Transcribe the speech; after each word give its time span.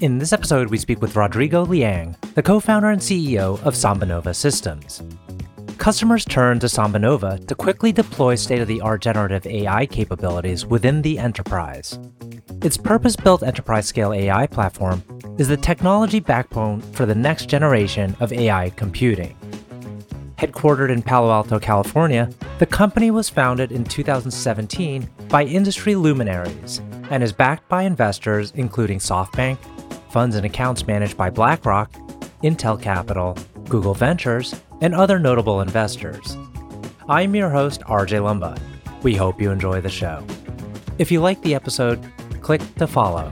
In 0.00 0.18
this 0.18 0.34
episode, 0.34 0.68
we 0.68 0.76
speak 0.76 1.00
with 1.00 1.16
Rodrigo 1.16 1.64
Liang, 1.64 2.14
the 2.34 2.42
co 2.42 2.60
founder 2.60 2.90
and 2.90 3.00
CEO 3.00 3.58
of 3.62 3.72
SambaNova 3.72 4.36
Systems. 4.36 5.02
Customers 5.78 6.26
turn 6.26 6.58
to 6.58 6.66
SambaNova 6.66 7.46
to 7.46 7.54
quickly 7.54 7.92
deploy 7.92 8.34
state 8.34 8.60
of 8.60 8.68
the 8.68 8.82
art 8.82 9.00
generative 9.00 9.46
AI 9.46 9.86
capabilities 9.86 10.66
within 10.66 11.00
the 11.00 11.18
enterprise. 11.18 11.98
Its 12.60 12.76
purpose 12.76 13.16
built 13.16 13.42
enterprise 13.42 13.86
scale 13.86 14.12
AI 14.12 14.46
platform 14.46 15.02
is 15.38 15.48
the 15.48 15.56
technology 15.56 16.20
backbone 16.20 16.82
for 16.92 17.06
the 17.06 17.14
next 17.14 17.48
generation 17.48 18.14
of 18.20 18.34
AI 18.34 18.68
computing. 18.76 19.34
Headquartered 20.36 20.90
in 20.90 21.00
Palo 21.00 21.30
Alto, 21.30 21.58
California, 21.58 22.28
the 22.58 22.66
company 22.66 23.10
was 23.10 23.30
founded 23.30 23.72
in 23.72 23.82
2017 23.82 25.08
by 25.30 25.44
industry 25.44 25.94
luminaries 25.94 26.82
and 27.08 27.22
is 27.22 27.32
backed 27.32 27.66
by 27.70 27.84
investors 27.84 28.52
including 28.56 28.98
SoftBank, 28.98 29.56
funds 30.16 30.34
and 30.34 30.46
accounts 30.46 30.86
managed 30.86 31.14
by 31.14 31.28
BlackRock, 31.28 31.92
Intel 32.42 32.80
Capital, 32.80 33.36
Google 33.68 33.92
Ventures, 33.92 34.54
and 34.80 34.94
other 34.94 35.18
notable 35.18 35.60
investors. 35.60 36.38
I'm 37.06 37.34
your 37.34 37.50
host, 37.50 37.82
RJ 37.82 38.22
Lumba. 38.22 38.58
We 39.02 39.14
hope 39.14 39.42
you 39.42 39.50
enjoy 39.50 39.82
the 39.82 39.90
show. 39.90 40.26
If 40.96 41.12
you 41.12 41.20
like 41.20 41.42
the 41.42 41.54
episode, 41.54 42.02
click 42.40 42.62
to 42.76 42.86
follow. 42.86 43.30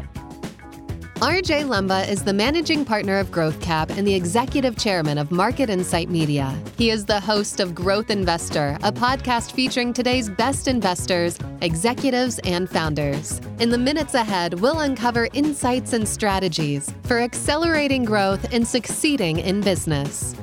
RJ 1.16 1.66
Lumba 1.68 2.08
is 2.08 2.24
the 2.24 2.32
managing 2.32 2.84
partner 2.84 3.18
of 3.18 3.30
GrowthCap 3.30 3.96
and 3.96 4.04
the 4.04 4.12
executive 4.12 4.76
chairman 4.76 5.16
of 5.16 5.30
Market 5.30 5.70
Insight 5.70 6.10
Media. 6.10 6.60
He 6.76 6.90
is 6.90 7.06
the 7.06 7.20
host 7.20 7.60
of 7.60 7.72
Growth 7.72 8.10
Investor, 8.10 8.76
a 8.82 8.90
podcast 8.90 9.52
featuring 9.52 9.92
today's 9.92 10.28
best 10.28 10.66
investors, 10.66 11.38
executives, 11.62 12.40
and 12.40 12.68
founders. 12.68 13.40
In 13.60 13.70
the 13.70 13.78
minutes 13.78 14.14
ahead, 14.14 14.54
we'll 14.54 14.80
uncover 14.80 15.28
insights 15.34 15.92
and 15.92 16.06
strategies 16.06 16.92
for 17.04 17.20
accelerating 17.20 18.04
growth 18.04 18.52
and 18.52 18.66
succeeding 18.66 19.38
in 19.38 19.60
business. 19.60 20.34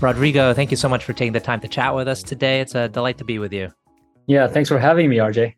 Rodrigo, 0.00 0.52
thank 0.52 0.70
you 0.70 0.76
so 0.76 0.90
much 0.90 1.04
for 1.04 1.14
taking 1.14 1.32
the 1.32 1.40
time 1.40 1.60
to 1.60 1.68
chat 1.68 1.94
with 1.94 2.06
us 2.06 2.22
today. 2.22 2.60
It's 2.60 2.74
a 2.74 2.88
delight 2.88 3.16
to 3.18 3.24
be 3.24 3.38
with 3.38 3.52
you. 3.52 3.72
Yeah, 4.26 4.46
thanks 4.46 4.68
for 4.68 4.78
having 4.78 5.08
me, 5.08 5.16
RJ. 5.16 5.54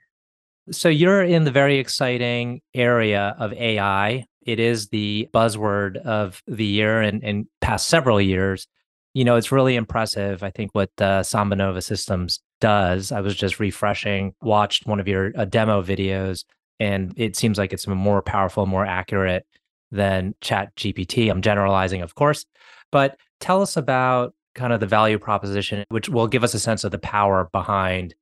So 0.73 0.89
you're 0.89 1.23
in 1.23 1.45
the 1.45 1.51
very 1.51 1.79
exciting 1.79 2.61
area 2.75 3.37
of 3.39 3.53
AI. 3.53 4.25
It 4.45 4.59
is 4.59 4.89
the 4.89 5.29
buzzword 5.33 5.97
of 5.99 6.43
the 6.47 6.65
year 6.65 7.01
and, 7.01 7.23
and 7.23 7.47
past 7.61 7.89
several 7.89 8.21
years. 8.21 8.67
You 9.15 9.25
know, 9.25 9.37
it's 9.37 9.53
really 9.53 9.77
impressive. 9.77 10.43
I 10.43 10.51
think 10.51 10.71
what 10.73 10.91
uh, 10.99 11.21
SambaNova 11.21 11.83
Systems 11.83 12.41
does. 12.61 13.13
I 13.13 13.21
was 13.21 13.37
just 13.37 13.61
refreshing, 13.61 14.35
watched 14.41 14.87
one 14.87 14.99
of 14.99 15.07
your 15.07 15.33
uh, 15.37 15.45
demo 15.45 15.83
videos, 15.83 16.45
and 16.81 17.13
it 17.17 17.37
seems 17.37 17.59
like 17.59 17.73
it's 17.73 17.87
more 17.87 18.23
powerful, 18.23 18.65
more 18.65 18.87
accurate 18.87 19.47
than 19.91 20.35
ChatGPT. 20.41 21.31
I'm 21.31 21.43
generalizing, 21.43 22.01
of 22.01 22.15
course, 22.15 22.47
but 22.91 23.19
tell 23.41 23.61
us 23.61 23.77
about 23.77 24.35
kind 24.55 24.73
of 24.73 24.81
the 24.81 24.87
value 24.87 25.19
proposition, 25.19 25.85
which 25.91 26.09
will 26.09 26.27
give 26.27 26.45
us 26.45 26.55
a 26.55 26.61
sense 26.61 26.85
of 26.85 26.93
the 26.93 26.99
power 26.99 27.51
behind 27.53 28.15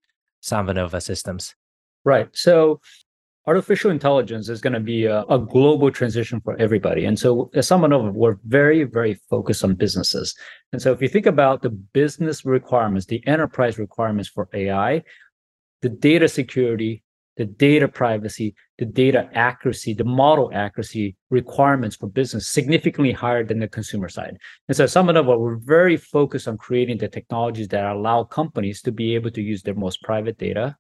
SambaNova 0.43 1.01
Systems. 1.03 1.55
Right. 2.05 2.29
So 2.33 2.81
artificial 3.47 3.91
intelligence 3.91 4.49
is 4.49 4.61
going 4.61 4.73
to 4.75 4.81
be 4.81 5.07
a, 5.07 5.23
a, 5.25 5.39
global 5.39 5.91
transition 5.91 6.41
for 6.41 6.57
everybody. 6.61 7.05
And 7.05 7.19
so 7.19 7.51
as 7.55 7.69
SambaNova 7.69 8.13
we're 8.13 8.37
very, 8.47 8.85
very 8.85 9.15
focused 9.29 9.65
on 9.65 9.75
businesses. 9.75 10.35
And 10.73 10.81
so 10.81 10.93
if 10.93 11.01
you 11.03 11.09
think 11.09 11.27
about 11.27 11.63
the 11.63 11.71
business 11.71 12.45
requirements, 12.45 13.07
the 13.07 13.27
enterprise 13.27 13.79
requirements 13.79 14.29
for 14.29 14.49
AI, 14.53 15.03
the 15.83 15.89
data 15.89 16.29
security, 16.29 17.03
the 17.37 17.47
data 17.47 17.89
privacy, 17.89 18.55
the 18.79 18.85
data 18.85 19.29
accuracy, 19.33 19.95
the 19.95 20.05
model 20.05 20.51
accuracy 20.53 21.17
requirements 21.31 21.97
for 21.97 22.07
business 22.07 22.47
significantly 22.47 23.13
higher 23.13 23.43
than 23.43 23.61
the 23.61 23.69
consumer 23.69 24.09
side. 24.09 24.37
And 24.69 24.77
so 24.77 24.85
SambaNova 24.85 25.39
we're 25.39 25.57
very 25.57 25.97
focused 25.97 26.47
on 26.47 26.59
creating 26.59 26.99
the 26.99 27.09
technologies 27.09 27.69
that 27.69 27.85
allow 27.85 28.25
companies 28.25 28.83
to 28.83 28.93
be 28.93 29.15
able 29.15 29.31
to 29.31 29.41
use 29.41 29.63
their 29.63 29.75
most 29.75 30.03
private 30.03 30.37
data 30.37 30.77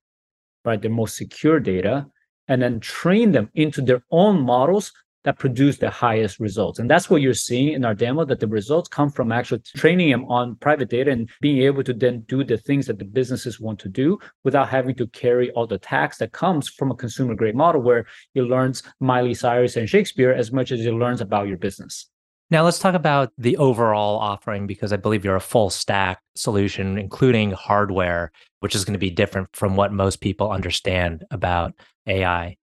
right, 0.65 0.81
the 0.81 0.89
most 0.89 1.17
secure 1.17 1.61
data, 1.61 2.07
and 2.49 2.61
then 2.61 2.81
train 2.81 3.33
them 3.33 3.51
into 3.55 3.81
their 3.81 4.03
own 4.11 4.41
models 4.41 4.93
that 5.25 5.39
produce 5.39 5.77
the 5.77 5.91
highest 5.91 6.41
results. 6.41 6.79
And 6.79 6.91
that's 6.91 7.11
what 7.11 7.21
you're 7.21 7.35
seeing 7.35 7.75
in 7.75 7.85
our 7.85 7.95
demo, 7.95 8.25
that 8.25 8.41
the 8.41 8.47
results 8.47 8.89
come 8.89 9.11
from 9.11 9.33
actually 9.33 9.61
training 9.77 10.11
them 10.11 10.25
on 10.27 10.57
private 10.57 10.89
data 10.89 11.11
and 11.11 11.29
being 11.43 11.63
able 11.63 11.85
to 11.85 11.93
then 11.93 12.21
do 12.21 12.43
the 12.43 12.57
things 12.57 12.87
that 12.87 12.99
the 12.99 13.05
businesses 13.05 13.61
want 13.61 13.79
to 13.81 13.89
do 13.89 14.19
without 14.45 14.69
having 14.69 14.95
to 14.95 15.07
carry 15.09 15.51
all 15.51 15.67
the 15.67 15.79
tax 15.79 16.17
that 16.19 16.33
comes 16.33 16.69
from 16.69 16.91
a 16.91 16.97
consumer 16.97 17.35
grade 17.35 17.55
model 17.55 17.83
where 17.83 18.07
it 18.35 18.43
learns 18.43 18.83
Miley 18.99 19.35
Cyrus 19.35 19.77
and 19.77 19.89
Shakespeare 19.89 20.33
as 20.33 20.53
much 20.53 20.73
as 20.73 20.81
it 20.81 20.93
learns 20.93 21.21
about 21.21 21.49
your 21.49 21.59
business. 21.59 22.09
Now 22.51 22.65
let's 22.65 22.81
talk 22.81 22.95
about 22.95 23.33
the 23.39 23.57
overall 23.59 24.19
offering 24.19 24.67
because 24.67 24.93
I 24.93 24.97
believe 24.97 25.25
you're 25.25 25.37
a 25.37 25.41
full 25.41 25.71
stack 25.71 26.21
solution, 26.35 26.99
including 26.99 27.53
hardware, 27.53 28.33
which 28.59 28.75
is 28.75 28.85
going 28.85 28.95
to 28.95 28.99
be 28.99 29.11
different 29.11 29.49
from 29.55 29.77
what 29.77 29.93
most 29.93 30.21
people 30.21 30.51
understand 30.51 31.25
about 31.31 31.75
AI. 32.09 32.57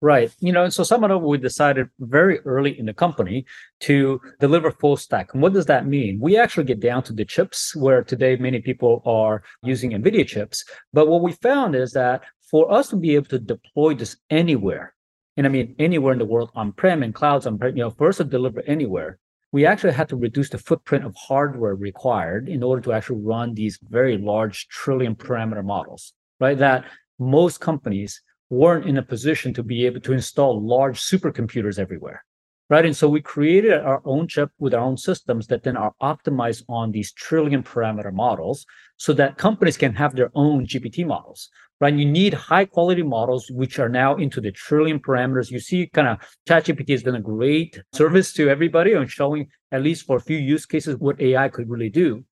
Right. 0.00 0.30
You 0.38 0.52
know, 0.52 0.68
so 0.68 0.84
of 0.94 1.22
we 1.22 1.38
decided 1.38 1.88
very 1.98 2.38
early 2.40 2.78
in 2.78 2.86
the 2.86 2.94
company 2.94 3.46
to 3.80 4.20
deliver 4.38 4.70
full 4.70 4.96
stack. 4.96 5.32
And 5.32 5.42
what 5.42 5.54
does 5.54 5.66
that 5.66 5.86
mean? 5.86 6.20
We 6.20 6.38
actually 6.38 6.64
get 6.64 6.80
down 6.80 7.02
to 7.04 7.12
the 7.12 7.24
chips 7.24 7.74
where 7.74 8.04
today 8.04 8.36
many 8.36 8.60
people 8.60 9.02
are 9.06 9.42
using 9.62 9.90
NVIDIA 9.90 10.26
chips. 10.26 10.64
But 10.92 11.08
what 11.08 11.22
we 11.22 11.32
found 11.32 11.74
is 11.74 11.92
that 11.92 12.22
for 12.48 12.70
us 12.70 12.90
to 12.90 12.96
be 12.96 13.16
able 13.16 13.26
to 13.26 13.38
deploy 13.40 13.94
this 13.94 14.16
anywhere, 14.30 14.94
and 15.36 15.46
I 15.46 15.48
mean 15.48 15.74
anywhere 15.78 16.12
in 16.12 16.18
the 16.18 16.24
world 16.24 16.50
on-prem 16.54 17.02
and 17.02 17.14
clouds 17.14 17.46
on 17.46 17.58
prem, 17.58 17.76
you 17.76 17.82
know, 17.82 18.08
us 18.08 18.16
to 18.18 18.24
deliver 18.24 18.62
anywhere, 18.66 19.18
we 19.52 19.64
actually 19.64 19.92
had 19.92 20.08
to 20.10 20.16
reduce 20.16 20.50
the 20.50 20.58
footprint 20.58 21.04
of 21.04 21.14
hardware 21.16 21.74
required 21.74 22.48
in 22.48 22.62
order 22.62 22.82
to 22.82 22.92
actually 22.92 23.22
run 23.22 23.54
these 23.54 23.78
very 23.82 24.18
large 24.18 24.68
trillion 24.68 25.14
parameter 25.14 25.64
models, 25.64 26.12
right? 26.40 26.58
That 26.58 26.84
most 27.18 27.60
companies 27.60 28.20
weren't 28.50 28.86
in 28.86 28.98
a 28.98 29.02
position 29.02 29.54
to 29.54 29.62
be 29.62 29.86
able 29.86 30.00
to 30.00 30.12
install 30.12 30.60
large 30.62 31.00
supercomputers 31.00 31.78
everywhere 31.78 32.22
right? 32.68 32.84
And 32.84 32.96
so 32.96 33.08
we 33.08 33.20
created 33.20 33.72
our 33.72 34.02
own 34.04 34.26
chip 34.28 34.50
with 34.58 34.74
our 34.74 34.80
own 34.80 34.96
systems 34.96 35.46
that 35.48 35.62
then 35.62 35.76
are 35.76 35.92
optimized 36.02 36.64
on 36.68 36.90
these 36.90 37.12
trillion 37.12 37.62
parameter 37.62 38.12
models 38.12 38.66
so 38.96 39.12
that 39.14 39.38
companies 39.38 39.76
can 39.76 39.94
have 39.94 40.16
their 40.16 40.30
own 40.34 40.66
GPT 40.66 41.06
models, 41.06 41.48
right? 41.80 41.94
You 41.94 42.06
need 42.06 42.34
high 42.34 42.64
quality 42.64 43.02
models, 43.02 43.50
which 43.50 43.78
are 43.78 43.88
now 43.88 44.16
into 44.16 44.40
the 44.40 44.50
trillion 44.50 44.98
parameters. 44.98 45.50
You 45.50 45.60
see 45.60 45.86
kind 45.86 46.08
of 46.08 46.18
ChatGPT 46.48 46.90
has 46.90 47.02
done 47.02 47.14
a 47.16 47.20
great 47.20 47.80
service 47.92 48.32
to 48.34 48.48
everybody 48.48 48.94
on 48.94 49.06
showing, 49.06 49.48
at 49.70 49.82
least 49.82 50.06
for 50.06 50.16
a 50.16 50.20
few 50.20 50.38
use 50.38 50.66
cases, 50.66 50.96
what 50.96 51.20
AI 51.20 51.48
could 51.48 51.70
really 51.70 51.90
do. 51.90 52.24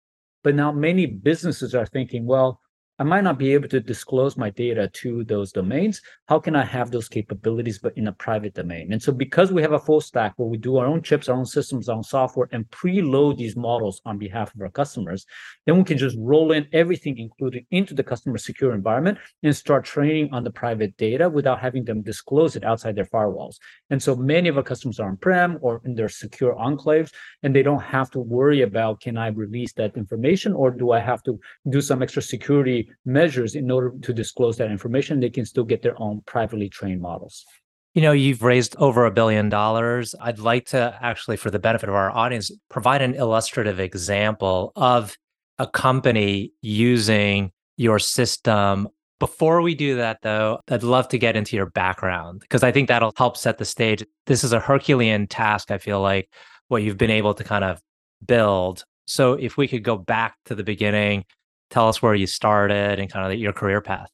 But 0.43 0.55
now 0.55 0.71
many 0.71 1.05
businesses 1.05 1.75
are 1.75 1.85
thinking, 1.85 2.25
well, 2.25 2.59
I 2.99 3.03
might 3.03 3.23
not 3.23 3.39
be 3.39 3.53
able 3.55 3.67
to 3.69 3.79
disclose 3.79 4.37
my 4.37 4.51
data 4.51 4.87
to 4.87 5.23
those 5.23 5.51
domains. 5.51 5.99
How 6.27 6.39
can 6.39 6.55
I 6.55 6.63
have 6.63 6.91
those 6.91 7.09
capabilities, 7.09 7.79
but 7.79 7.97
in 7.97 8.07
a 8.07 8.11
private 8.11 8.53
domain? 8.53 8.93
And 8.93 9.01
so, 9.01 9.11
because 9.11 9.51
we 9.51 9.63
have 9.63 9.71
a 9.71 9.79
full 9.79 9.99
stack 9.99 10.33
where 10.37 10.47
we 10.47 10.59
do 10.59 10.77
our 10.77 10.85
own 10.85 11.01
chips, 11.01 11.27
our 11.27 11.35
own 11.35 11.47
systems, 11.47 11.89
our 11.89 11.97
own 11.97 12.03
software, 12.03 12.47
and 12.51 12.69
preload 12.69 13.37
these 13.37 13.55
models 13.55 13.99
on 14.05 14.19
behalf 14.19 14.53
of 14.53 14.61
our 14.61 14.69
customers, 14.69 15.25
then 15.65 15.75
we 15.77 15.83
can 15.83 15.97
just 15.97 16.15
roll 16.19 16.51
in 16.51 16.67
everything 16.71 17.17
included 17.17 17.65
into 17.71 17.95
the 17.95 18.03
customer 18.03 18.37
secure 18.37 18.75
environment 18.75 19.17
and 19.41 19.55
start 19.55 19.85
training 19.85 20.29
on 20.31 20.43
the 20.43 20.51
private 20.51 20.95
data 20.97 21.27
without 21.27 21.59
having 21.59 21.83
them 21.85 22.03
disclose 22.03 22.55
it 22.55 22.63
outside 22.63 22.95
their 22.95 23.05
firewalls. 23.05 23.55
And 23.89 24.03
so, 24.03 24.15
many 24.15 24.49
of 24.49 24.57
our 24.57 24.63
customers 24.63 24.99
are 24.99 25.09
on 25.09 25.17
prem 25.17 25.57
or 25.61 25.81
in 25.83 25.95
their 25.95 26.09
secure 26.09 26.53
enclaves, 26.57 27.11
and 27.41 27.55
they 27.55 27.63
don't 27.63 27.81
have 27.81 28.11
to 28.11 28.19
worry 28.19 28.61
about 28.61 29.01
can 29.01 29.17
I 29.17 29.29
release 29.29 29.73
that 29.73 29.97
information 29.97 30.53
or 30.53 30.69
do 30.69 30.91
I 30.91 30.99
have 30.99 31.23
to 31.23 31.39
do 31.67 31.81
some 31.81 32.03
extra 32.03 32.21
security 32.21 32.82
measures 33.05 33.55
in 33.55 33.69
order 33.71 33.93
to 34.01 34.13
disclose 34.13 34.57
that 34.57 34.71
information, 34.71 35.19
they 35.19 35.29
can 35.29 35.45
still 35.45 35.63
get 35.63 35.81
their 35.81 35.99
own 36.01 36.21
privately 36.25 36.69
trained 36.69 37.01
models. 37.01 37.45
You 37.93 38.01
know, 38.01 38.11
you've 38.11 38.41
raised 38.41 38.75
over 38.77 39.05
a 39.05 39.11
billion 39.11 39.49
dollars. 39.49 40.15
I'd 40.19 40.39
like 40.39 40.65
to 40.67 40.97
actually, 41.01 41.37
for 41.37 41.51
the 41.51 41.59
benefit 41.59 41.89
of 41.89 41.95
our 41.95 42.09
audience, 42.09 42.51
provide 42.69 43.03
an 43.03 43.13
illustrative 43.13 43.79
example 43.79 44.71
of 44.75 45.15
a 45.59 45.67
company 45.67 46.53
using 46.61 47.51
your 47.77 47.99
system. 47.99 48.87
Before 49.19 49.61
we 49.61 49.75
do 49.75 49.95
that, 49.97 50.19
though, 50.23 50.59
I'd 50.69 50.81
love 50.81 51.07
to 51.09 51.19
get 51.19 51.35
into 51.35 51.55
your 51.55 51.67
background 51.67 52.41
because 52.41 52.63
I 52.63 52.71
think 52.71 52.87
that'll 52.87 53.13
help 53.15 53.37
set 53.37 53.59
the 53.59 53.65
stage. 53.65 54.03
This 54.25 54.43
is 54.43 54.53
a 54.53 54.59
Herculean 54.59 55.27
task, 55.27 55.69
I 55.69 55.77
feel 55.77 56.01
like, 56.01 56.29
what 56.69 56.81
you've 56.81 56.97
been 56.97 57.11
able 57.11 57.35
to 57.35 57.43
kind 57.43 57.63
of 57.63 57.79
build. 58.25 58.83
So 59.05 59.33
if 59.33 59.55
we 59.55 59.67
could 59.67 59.83
go 59.83 59.97
back 59.97 60.35
to 60.45 60.55
the 60.55 60.63
beginning, 60.63 61.25
tell 61.73 61.89
us 61.89 62.01
where 62.01 62.13
you 62.13 62.27
started 62.27 62.99
and 62.99 63.11
kind 63.11 63.31
of 63.31 63.39
your 63.39 63.51
career 63.51 63.81
path. 63.81 64.09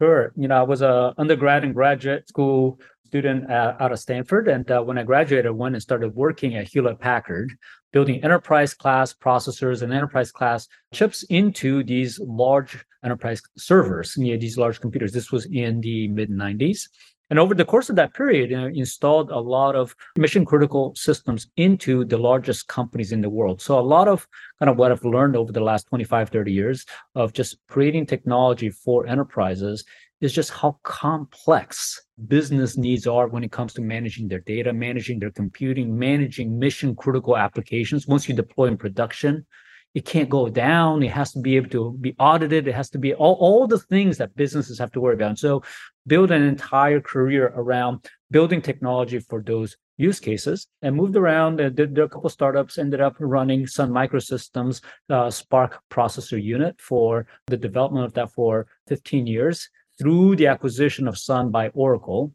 Sure. 0.00 0.32
You 0.36 0.48
know, 0.48 0.58
I 0.58 0.62
was 0.62 0.82
a 0.82 1.14
undergrad 1.18 1.64
and 1.64 1.74
graduate 1.74 2.28
school 2.28 2.78
student 3.06 3.50
out 3.50 3.90
of 3.90 3.98
Stanford, 3.98 4.46
and 4.46 4.70
uh, 4.70 4.80
when 4.82 4.96
I 4.96 5.02
graduated, 5.02 5.46
I 5.46 5.50
went 5.50 5.74
and 5.74 5.82
started 5.82 6.14
working 6.14 6.54
at 6.54 6.68
Hewlett 6.68 7.00
Packard, 7.00 7.52
building 7.92 8.22
enterprise 8.22 8.72
class 8.72 9.12
processors 9.12 9.82
and 9.82 9.92
enterprise 9.92 10.30
class 10.30 10.68
chips 10.94 11.24
into 11.24 11.82
these 11.82 12.20
large 12.20 12.84
enterprise 13.04 13.42
servers, 13.56 14.14
you 14.16 14.32
know, 14.32 14.38
these 14.38 14.56
large 14.56 14.80
computers. 14.80 15.12
This 15.12 15.32
was 15.32 15.46
in 15.46 15.80
the 15.80 16.06
mid 16.08 16.30
90s. 16.30 16.88
And 17.30 17.38
over 17.38 17.54
the 17.54 17.64
course 17.64 17.88
of 17.88 17.96
that 17.96 18.12
period, 18.12 18.50
you 18.50 18.56
know, 18.56 18.66
installed 18.66 19.30
a 19.30 19.38
lot 19.38 19.76
of 19.76 19.94
mission 20.18 20.44
critical 20.44 20.92
systems 20.96 21.46
into 21.56 22.04
the 22.04 22.18
largest 22.18 22.66
companies 22.66 23.12
in 23.12 23.20
the 23.20 23.30
world. 23.30 23.62
So 23.62 23.78
a 23.78 23.80
lot 23.80 24.08
of 24.08 24.26
kind 24.58 24.68
of 24.68 24.76
what 24.76 24.90
I've 24.90 25.04
learned 25.04 25.36
over 25.36 25.52
the 25.52 25.60
last 25.60 25.86
25, 25.88 26.28
30 26.28 26.52
years 26.52 26.84
of 27.14 27.32
just 27.32 27.56
creating 27.68 28.06
technology 28.06 28.68
for 28.68 29.06
enterprises 29.06 29.84
is 30.20 30.32
just 30.32 30.50
how 30.50 30.76
complex 30.82 32.02
business 32.26 32.76
needs 32.76 33.06
are 33.06 33.28
when 33.28 33.44
it 33.44 33.52
comes 33.52 33.72
to 33.74 33.80
managing 33.80 34.28
their 34.28 34.40
data, 34.40 34.72
managing 34.72 35.20
their 35.20 35.30
computing, 35.30 35.96
managing 35.96 36.58
mission 36.58 36.94
critical 36.94 37.36
applications. 37.36 38.06
Once 38.06 38.28
you 38.28 38.34
deploy 38.34 38.66
in 38.66 38.76
production, 38.76 39.46
it 39.94 40.04
can't 40.04 40.28
go 40.28 40.48
down. 40.48 41.02
It 41.02 41.10
has 41.10 41.32
to 41.32 41.40
be 41.40 41.56
able 41.56 41.70
to 41.70 41.96
be 42.00 42.14
audited. 42.18 42.68
It 42.68 42.74
has 42.74 42.90
to 42.90 42.98
be 42.98 43.14
all, 43.14 43.34
all 43.34 43.66
the 43.66 43.78
things 43.78 44.18
that 44.18 44.36
businesses 44.36 44.78
have 44.78 44.92
to 44.92 45.00
worry 45.00 45.14
about. 45.14 45.30
And 45.30 45.38
so 45.38 45.62
build 46.06 46.30
an 46.30 46.42
entire 46.42 47.00
career 47.00 47.52
around 47.56 48.06
building 48.30 48.62
technology 48.62 49.18
for 49.18 49.42
those 49.42 49.76
use 49.96 50.20
cases 50.20 50.66
and 50.80 50.96
moved 50.96 51.16
around 51.16 51.60
and 51.60 51.76
did, 51.76 51.94
did 51.94 52.04
a 52.04 52.08
couple 52.08 52.30
startups 52.30 52.78
ended 52.78 53.00
up 53.00 53.16
running 53.18 53.66
Sun 53.66 53.90
Microsystems 53.90 54.80
uh, 55.10 55.28
SPARC 55.28 55.72
processor 55.90 56.42
unit 56.42 56.80
for 56.80 57.26
the 57.48 57.56
development 57.56 58.06
of 58.06 58.14
that 58.14 58.32
for 58.32 58.66
15 58.88 59.26
years 59.26 59.68
through 59.98 60.36
the 60.36 60.46
acquisition 60.46 61.06
of 61.06 61.18
Sun 61.18 61.50
by 61.50 61.68
Oracle 61.70 62.32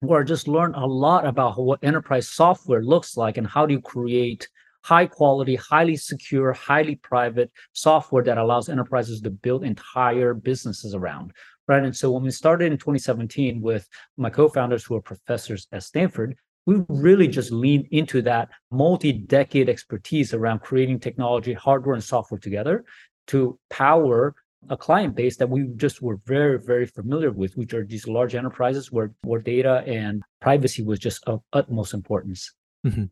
where 0.00 0.20
I 0.20 0.24
just 0.24 0.48
learned 0.48 0.76
a 0.76 0.86
lot 0.86 1.26
about 1.26 1.58
what 1.58 1.82
enterprise 1.82 2.28
software 2.28 2.82
looks 2.82 3.16
like 3.16 3.36
and 3.36 3.46
how 3.46 3.66
do 3.66 3.74
you 3.74 3.80
create 3.82 4.48
high 4.82 5.06
quality, 5.06 5.56
highly 5.56 5.96
secure, 5.96 6.52
highly 6.52 6.96
private 6.96 7.50
software 7.72 8.24
that 8.24 8.38
allows 8.38 8.68
enterprises 8.68 9.20
to 9.20 9.30
build 9.30 9.64
entire 9.64 10.34
businesses 10.34 10.94
around. 10.94 11.32
Right. 11.68 11.84
And 11.84 11.96
so 11.96 12.10
when 12.10 12.24
we 12.24 12.30
started 12.32 12.72
in 12.72 12.78
2017 12.78 13.60
with 13.60 13.88
my 14.16 14.28
co-founders 14.30 14.84
who 14.84 14.96
are 14.96 15.02
professors 15.02 15.68
at 15.70 15.84
Stanford, 15.84 16.36
we 16.66 16.82
really 16.88 17.28
just 17.28 17.52
leaned 17.52 17.86
into 17.90 18.22
that 18.22 18.48
multi-decade 18.70 19.68
expertise 19.68 20.34
around 20.34 20.60
creating 20.60 20.98
technology, 20.98 21.52
hardware 21.52 21.94
and 21.94 22.02
software 22.02 22.40
together 22.40 22.84
to 23.28 23.58
power 23.70 24.34
a 24.68 24.76
client 24.76 25.14
base 25.14 25.36
that 25.36 25.48
we 25.48 25.68
just 25.76 26.02
were 26.02 26.18
very, 26.26 26.58
very 26.58 26.86
familiar 26.86 27.30
with, 27.30 27.56
which 27.56 27.72
are 27.72 27.84
these 27.84 28.06
large 28.06 28.34
enterprises 28.34 28.92
where, 28.92 29.12
where 29.22 29.40
data 29.40 29.82
and 29.86 30.22
privacy 30.40 30.82
was 30.82 30.98
just 30.98 31.24
of 31.26 31.40
utmost 31.52 31.94
importance. 31.94 32.52
Mm-hmm. 32.86 33.04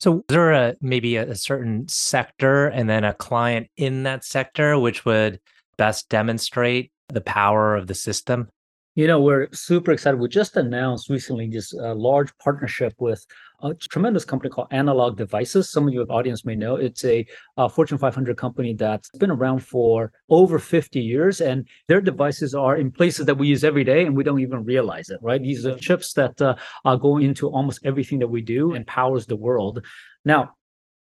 So, 0.00 0.18
is 0.18 0.24
there 0.28 0.52
a 0.52 0.76
maybe 0.80 1.16
a, 1.16 1.30
a, 1.30 1.34
certain 1.34 1.88
sector 1.88 2.66
and 2.66 2.88
then 2.88 3.04
a 3.04 3.14
client 3.14 3.68
in 3.76 4.04
that 4.04 4.24
sector 4.24 4.78
which 4.78 5.04
would 5.04 5.40
best 5.76 6.08
demonstrate 6.08 6.90
the 7.08 7.20
power 7.20 7.76
of 7.76 7.86
the 7.86 7.94
system? 7.94 8.48
You 8.96 9.08
know, 9.08 9.20
we're 9.20 9.48
super 9.52 9.90
excited. 9.90 10.20
We 10.20 10.28
just 10.28 10.56
announced 10.56 11.10
recently 11.10 11.48
this 11.48 11.74
uh, 11.74 11.96
large 11.96 12.36
partnership 12.38 12.94
with 13.00 13.26
a 13.60 13.74
tremendous 13.74 14.24
company 14.24 14.50
called 14.50 14.68
Analog 14.70 15.16
Devices. 15.16 15.68
Some 15.72 15.88
of 15.88 15.94
your 15.94 16.06
audience 16.12 16.44
may 16.44 16.54
know 16.54 16.76
it's 16.76 17.04
a, 17.04 17.26
Fortune 17.72 17.98
500 17.98 18.36
company 18.36 18.72
that's 18.72 19.10
been 19.18 19.32
around 19.32 19.64
for 19.64 20.12
over 20.28 20.60
50 20.60 21.00
years, 21.00 21.40
and 21.40 21.66
their 21.88 22.00
devices 22.00 22.54
are 22.54 22.76
in 22.76 22.92
places 22.92 23.26
that 23.26 23.36
we 23.36 23.48
use 23.48 23.64
every 23.64 23.82
day, 23.82 24.06
and 24.06 24.16
we 24.16 24.22
don't 24.22 24.38
even 24.38 24.64
realize 24.64 25.10
it. 25.10 25.18
Right? 25.20 25.42
These 25.42 25.66
are 25.66 25.76
chips 25.76 26.12
that 26.12 26.40
uh, 26.40 26.54
going 26.96 27.24
into 27.24 27.48
almost 27.48 27.84
everything 27.84 28.20
that 28.20 28.28
we 28.28 28.42
do 28.42 28.74
and 28.74 28.86
powers 28.86 29.26
the 29.26 29.34
world. 29.34 29.84
Now, 30.24 30.54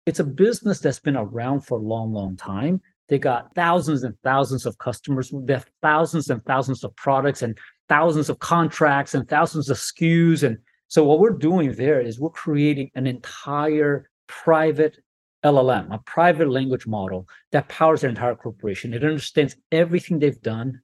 it's 0.06 0.20
a 0.20 0.24
business 0.24 0.78
that's 0.78 1.00
been 1.00 1.16
around 1.16 1.62
for 1.62 1.78
a 1.78 1.82
long, 1.82 2.12
long 2.12 2.36
time. 2.36 2.80
They 3.08 3.18
got 3.18 3.54
thousands 3.54 4.04
and 4.04 4.16
thousands 4.24 4.64
of 4.64 4.78
customers. 4.78 5.32
They 5.44 5.52
have 5.52 5.66
thousands 5.82 6.30
and 6.30 6.42
thousands 6.44 6.82
of 6.82 6.96
products 6.96 7.42
and 7.42 7.58
thousands 7.88 8.28
of 8.28 8.38
contracts 8.38 9.14
and 9.14 9.28
thousands 9.28 9.68
of 9.68 9.76
SKUs. 9.76 10.42
And 10.42 10.58
so 10.88 11.04
what 11.04 11.20
we're 11.20 11.30
doing 11.30 11.72
there 11.72 12.00
is 12.00 12.20
we're 12.20 12.30
creating 12.30 12.90
an 12.94 13.06
entire 13.06 14.08
private 14.26 14.98
LLM, 15.44 15.92
a 15.92 15.98
private 15.98 16.48
language 16.48 16.86
model 16.86 17.26
that 17.50 17.68
powers 17.68 18.00
their 18.00 18.10
entire 18.10 18.34
corporation. 18.34 18.94
It 18.94 19.04
understands 19.04 19.56
everything 19.72 20.18
they've 20.18 20.40
done, 20.40 20.80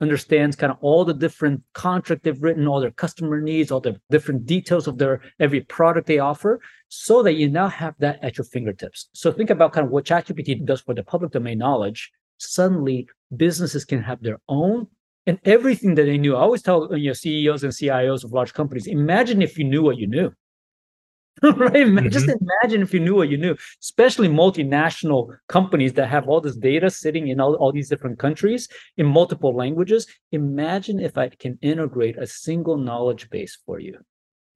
understands 0.00 0.56
kind 0.56 0.72
of 0.72 0.78
all 0.80 1.04
the 1.04 1.12
different 1.12 1.62
contract 1.74 2.24
they've 2.24 2.42
written, 2.42 2.66
all 2.66 2.80
their 2.80 2.90
customer 2.90 3.40
needs, 3.40 3.70
all 3.70 3.80
the 3.80 4.00
different 4.10 4.46
details 4.46 4.86
of 4.86 4.96
their 4.96 5.20
every 5.38 5.60
product 5.60 6.06
they 6.06 6.18
offer, 6.18 6.60
so 6.88 7.22
that 7.22 7.34
you 7.34 7.48
now 7.50 7.68
have 7.68 7.94
that 7.98 8.18
at 8.24 8.38
your 8.38 8.46
fingertips. 8.46 9.08
So 9.12 9.30
think 9.30 9.50
about 9.50 9.72
kind 9.72 9.84
of 9.84 9.92
what 9.92 10.06
ChatGPT 10.06 10.64
does 10.64 10.80
for 10.80 10.94
the 10.94 11.02
public 11.02 11.32
domain 11.32 11.58
knowledge. 11.58 12.10
Suddenly, 12.38 13.06
businesses 13.36 13.84
can 13.84 14.02
have 14.02 14.22
their 14.22 14.40
own 14.48 14.86
and 15.26 15.38
everything 15.44 15.94
that 15.94 16.04
they 16.04 16.18
knew. 16.18 16.36
I 16.36 16.40
always 16.40 16.62
tell 16.62 16.96
you 16.96 17.08
know, 17.08 17.12
CEOs 17.12 17.64
and 17.64 17.72
CIOs 17.72 18.24
of 18.24 18.32
large 18.32 18.54
companies, 18.54 18.86
imagine 18.86 19.42
if 19.42 19.58
you 19.58 19.64
knew 19.64 19.82
what 19.82 19.98
you 19.98 20.06
knew. 20.06 20.32
right? 21.42 21.86
Mm-hmm. 21.86 22.08
Just 22.08 22.28
imagine 22.28 22.82
if 22.82 22.92
you 22.92 23.00
knew 23.00 23.14
what 23.14 23.30
you 23.30 23.38
knew, 23.38 23.56
especially 23.80 24.28
multinational 24.28 25.28
companies 25.48 25.94
that 25.94 26.08
have 26.08 26.28
all 26.28 26.40
this 26.40 26.56
data 26.56 26.90
sitting 26.90 27.28
in 27.28 27.40
all, 27.40 27.54
all 27.54 27.72
these 27.72 27.88
different 27.88 28.18
countries 28.18 28.68
in 28.98 29.06
multiple 29.06 29.54
languages. 29.54 30.06
Imagine 30.32 31.00
if 31.00 31.16
I 31.16 31.30
can 31.30 31.58
integrate 31.62 32.18
a 32.18 32.26
single 32.26 32.76
knowledge 32.76 33.30
base 33.30 33.56
for 33.64 33.78
you. 33.78 33.98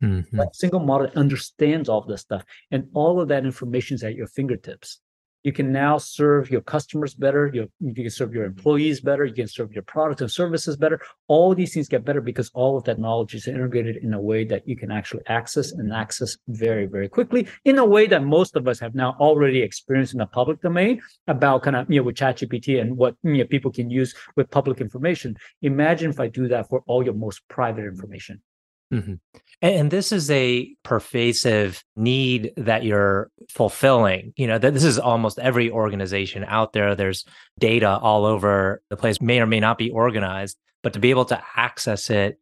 Mm-hmm. 0.03 0.41
A 0.41 0.47
single 0.53 0.81
model 0.81 1.07
that 1.07 1.17
understands 1.17 1.89
all 1.89 2.03
this 2.03 2.21
stuff, 2.21 2.45
and 2.71 2.89
all 2.93 3.21
of 3.21 3.29
that 3.29 3.47
information 3.47 3.95
is 3.95 4.05
at 4.05 4.15
your 4.15 4.27
fingertips 4.27 5.01
you 5.45 5.53
can 5.53 5.71
now 5.71 5.99
serve 5.99 6.51
your 6.51 6.63
customers 6.63 7.15
better. 7.15 7.51
You, 7.53 7.71
you 7.79 7.95
can 7.95 8.11
serve 8.11 8.35
your 8.35 8.45
employees 8.45 9.03
better. 9.03 9.27
You 9.27 9.35
can 9.35 9.47
serve 9.47 9.73
your 9.73 9.83
products 9.83 10.23
and 10.23 10.31
services 10.31 10.77
better. 10.77 11.01
All 11.29 11.55
these 11.55 11.75
things 11.75 11.87
get 11.87 12.05
better 12.05 12.23
because 12.23 12.51
all 12.55 12.79
of 12.79 12.85
that 12.85 12.99
knowledge 12.99 13.35
is 13.35 13.47
integrated 13.47 13.99
in 13.99 14.15
a 14.15 14.21
way 14.21 14.45
that 14.47 14.67
you 14.67 14.75
can 14.75 14.91
actually 14.91 15.23
access 15.27 15.73
and 15.73 15.93
access 15.93 16.37
very 16.49 16.87
very 16.87 17.09
quickly 17.09 17.47
in 17.65 17.79
a 17.79 17.85
way 17.85 18.07
that 18.07 18.25
most 18.25 18.57
of 18.57 18.67
us 18.67 18.81
have 18.81 18.95
now 18.95 19.15
already 19.21 19.61
experienced 19.61 20.15
in 20.15 20.19
the 20.19 20.27
public 20.27 20.61
domain 20.63 21.01
about 21.29 21.63
kind 21.63 21.77
of 21.77 21.91
you 21.91 22.01
know 22.01 22.05
with 22.05 22.17
ChatGPT 22.17 22.81
and 22.81 22.97
what 22.97 23.15
you 23.23 23.39
know, 23.39 23.45
people 23.45 23.71
can 23.71 23.91
use 23.91 24.15
with 24.37 24.51
public 24.51 24.81
information. 24.81 25.37
Imagine 25.63 26.11
if 26.11 26.21
i 26.21 26.27
do 26.27 26.49
that 26.49 26.69
for 26.69 26.83
all 26.87 27.05
your 27.05 27.15
most 27.15 27.47
private 27.49 27.85
information 27.85 28.41
Mm-hmm. 28.93 29.15
And 29.63 29.91
this 29.91 30.13
is 30.13 30.31
a 30.31 30.75
pervasive 30.83 31.83
need 31.97 32.53
that 32.57 32.85
you're 32.85 33.31
fulfilling. 33.49 34.33
You 34.37 34.47
know, 34.47 34.59
that 34.59 34.75
this 34.75 34.85
is 34.85 34.99
almost 34.99 35.39
every 35.39 35.71
organization 35.71 36.45
out 36.47 36.73
there. 36.73 36.95
There's 36.95 37.25
data 37.59 37.99
all 37.99 38.25
over 38.27 38.83
the 38.91 38.97
place, 38.97 39.21
may 39.21 39.41
or 39.41 39.47
may 39.47 39.61
not 39.61 39.79
be 39.79 39.91
organized, 39.91 40.59
but 40.83 40.93
to 40.93 40.99
be 40.99 41.11
able 41.11 41.25
to 41.27 41.43
access 41.57 42.11
it 42.11 42.39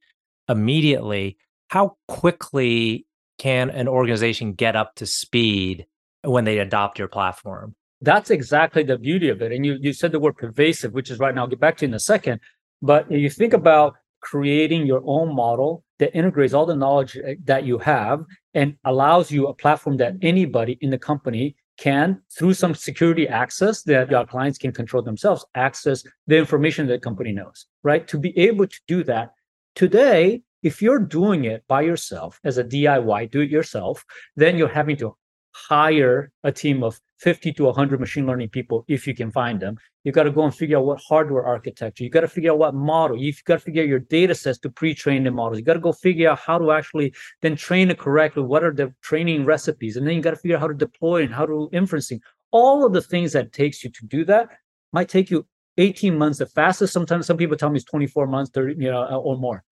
immediately, 0.49 1.37
how 1.69 1.97
quickly 2.09 3.07
can 3.39 3.71
an 3.71 3.89
organization 3.89 4.53
get 4.53 4.77
up 4.77 4.95
to 4.97 5.07
speed 5.07 5.87
when 6.23 6.45
they 6.45 6.59
adopt 6.59 6.99
your 6.99 7.09
platform? 7.09 7.75
That's 8.01 8.31
exactly 8.31 8.83
the 8.83 8.99
beauty 8.99 9.29
of 9.29 9.43
it. 9.43 9.53
And 9.53 9.65
you, 9.65 9.79
you 9.81 9.93
said 9.93 10.11
the 10.11 10.19
word 10.19 10.37
pervasive, 10.37 10.93
which 10.93 11.11
is 11.11 11.19
right 11.19 11.35
now, 11.35 11.43
I'll 11.43 11.47
get 11.47 11.61
back 11.61 11.77
to 11.79 11.87
you 11.87 11.91
in 11.91 11.95
a 11.95 12.01
second. 12.01 12.41
But 12.83 13.11
you 13.11 13.31
think 13.31 13.53
about 13.53 13.95
creating 14.23 14.87
your 14.87 15.03
own 15.05 15.35
model 15.35 15.85
that 15.99 16.17
integrates 16.17 16.55
all 16.55 16.65
the 16.65 16.75
knowledge 16.75 17.17
eh, 17.17 17.35
that 17.45 17.65
you 17.65 17.79
have 17.79 18.25
and 18.55 18.77
allows 18.85 19.31
you 19.31 19.49
a 19.49 19.55
platform 19.55 19.97
that 19.99 20.15
anybody 20.23 20.79
in 20.81 20.91
the 20.91 20.99
company 20.99 21.55
can, 21.77 22.21
through 22.37 22.55
some 22.55 22.75
security 22.75 23.29
access 23.29 23.83
that 23.83 24.11
your 24.11 24.27
clients 24.27 24.59
can 24.59 24.73
control 24.73 25.03
themselves, 25.03 25.45
access 25.55 26.05
the 26.27 26.37
information 26.37 26.87
that 26.87 26.95
the 26.95 27.01
company 27.01 27.33
knows, 27.33 27.67
right? 27.83 28.07
To 28.09 28.19
be 28.19 28.37
able 28.39 28.67
to 28.67 28.81
do 28.87 29.03
that 29.05 29.33
today, 29.75 30.43
if 30.63 30.81
you're 30.81 31.01
doing 31.01 31.45
it 31.45 31.65
by 31.67 31.83
yourself 31.83 32.39
as 32.45 32.59
a 32.59 32.65
DIY, 32.65 33.31
do 33.31 33.41
it 33.41 33.51
yourself, 33.51 34.05
then 34.37 34.57
you're 34.57 34.69
having 34.69 34.97
to 34.99 35.17
hire 35.53 36.31
a 36.45 36.53
team 36.53 36.83
of 36.83 37.01
50 37.19 37.53
to 37.53 37.65
100 37.65 38.01
machine 38.01 38.27
learning 38.27 38.49
people 38.49 38.85
if 38.89 39.07
you 39.07 39.15
can 39.15 39.31
find 39.31 39.61
them. 39.61 39.77
You 40.03 40.11
got 40.11 40.25
to 40.25 40.33
go 40.33 40.45
and 40.45 40.55
figure 40.55 40.79
out 40.79 40.87
what 40.87 41.01
hardware 41.07 41.45
architecture. 41.45 42.03
You 42.03 42.11
got 42.11 42.23
to 42.23 42.29
figure 42.29 42.51
out 42.51 42.59
what 42.59 42.75
model. 42.75 43.17
You've 43.17 43.43
got 43.45 43.55
to 43.55 43.61
figure 43.61 43.83
out 43.83 43.89
your 43.89 44.01
data 44.01 44.35
sets 44.35 44.59
to 44.61 44.71
pre-train 44.71 45.23
the 45.23 45.31
models. 45.31 45.59
You 45.59 45.65
got 45.65 45.75
to 45.75 45.81
go 45.81 45.93
figure 45.93 46.31
out 46.31 46.41
how 46.41 46.59
to 46.59 46.73
actually 46.73 47.15
then 47.41 47.55
train 47.55 47.91
it 47.91 47.99
correctly. 47.99 48.43
What 48.43 48.65
are 48.65 48.73
the 48.73 48.93
training 49.03 49.45
recipes? 49.45 49.97
And 49.97 50.07
then 50.07 50.17
you 50.17 50.23
got 50.23 50.31
to 50.31 50.37
figure 50.37 50.57
out 50.57 50.61
how 50.61 50.69
to 50.69 50.75
deploy 50.75 51.23
and 51.23 51.33
how 51.33 51.47
to 51.47 51.71
inferencing. 51.73 52.21
All 52.51 52.85
of 52.85 52.93
the 52.93 53.03
things 53.03 53.33
that 53.33 53.53
takes 53.53 53.85
you 53.85 53.91
to 53.91 54.07
do 54.07 54.25
that 54.25 54.49
might 54.93 55.09
take 55.09 55.31
you 55.31 55.47
18 55.79 56.19
months. 56.19 56.39
The 56.39 56.47
fastest, 56.47 56.93
sometimes 56.93 57.27
some 57.27 57.37
people 57.37 57.57
tell 57.57 57.71
me 57.71 57.77
it's 57.77 57.85
24 57.85 58.27
months, 58.27 58.51
30, 58.53 58.83
you 58.83 58.91
know, 58.91 59.05
or 59.05 59.39
more. 59.39 59.63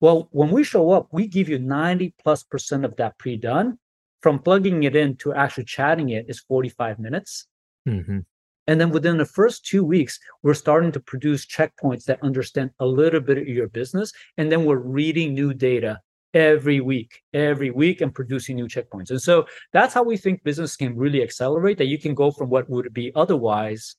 Well, 0.00 0.28
when 0.32 0.50
we 0.50 0.64
show 0.64 0.90
up, 0.92 1.08
we 1.12 1.26
give 1.26 1.48
you 1.48 1.58
90 1.58 2.14
plus 2.22 2.42
percent 2.42 2.84
of 2.84 2.96
that 2.96 3.18
pre-done 3.18 3.78
from 4.20 4.38
plugging 4.38 4.82
it 4.82 4.96
in 4.96 5.16
to 5.16 5.32
actually 5.32 5.64
chatting 5.64 6.10
it 6.10 6.26
is 6.28 6.40
45 6.40 6.98
minutes. 6.98 7.46
Mm-hmm. 7.88 8.20
And 8.66 8.80
then 8.80 8.90
within 8.90 9.16
the 9.16 9.24
first 9.24 9.64
two 9.66 9.82
weeks, 9.82 10.18
we're 10.42 10.54
starting 10.54 10.92
to 10.92 11.00
produce 11.00 11.46
checkpoints 11.46 12.04
that 12.04 12.22
understand 12.22 12.70
a 12.78 12.86
little 12.86 13.20
bit 13.20 13.38
of 13.38 13.48
your 13.48 13.68
business. 13.68 14.12
And 14.36 14.52
then 14.52 14.64
we're 14.64 14.76
reading 14.76 15.34
new 15.34 15.54
data 15.54 16.00
every 16.34 16.80
week, 16.80 17.20
every 17.34 17.70
week, 17.70 18.00
and 18.00 18.14
producing 18.14 18.56
new 18.56 18.68
checkpoints. 18.68 19.10
And 19.10 19.20
so 19.20 19.46
that's 19.72 19.94
how 19.94 20.04
we 20.04 20.16
think 20.16 20.44
business 20.44 20.76
can 20.76 20.96
really 20.96 21.22
accelerate 21.22 21.78
that 21.78 21.86
you 21.86 21.98
can 21.98 22.14
go 22.14 22.30
from 22.30 22.48
what 22.48 22.70
would 22.70 22.92
be 22.94 23.10
otherwise 23.16 23.96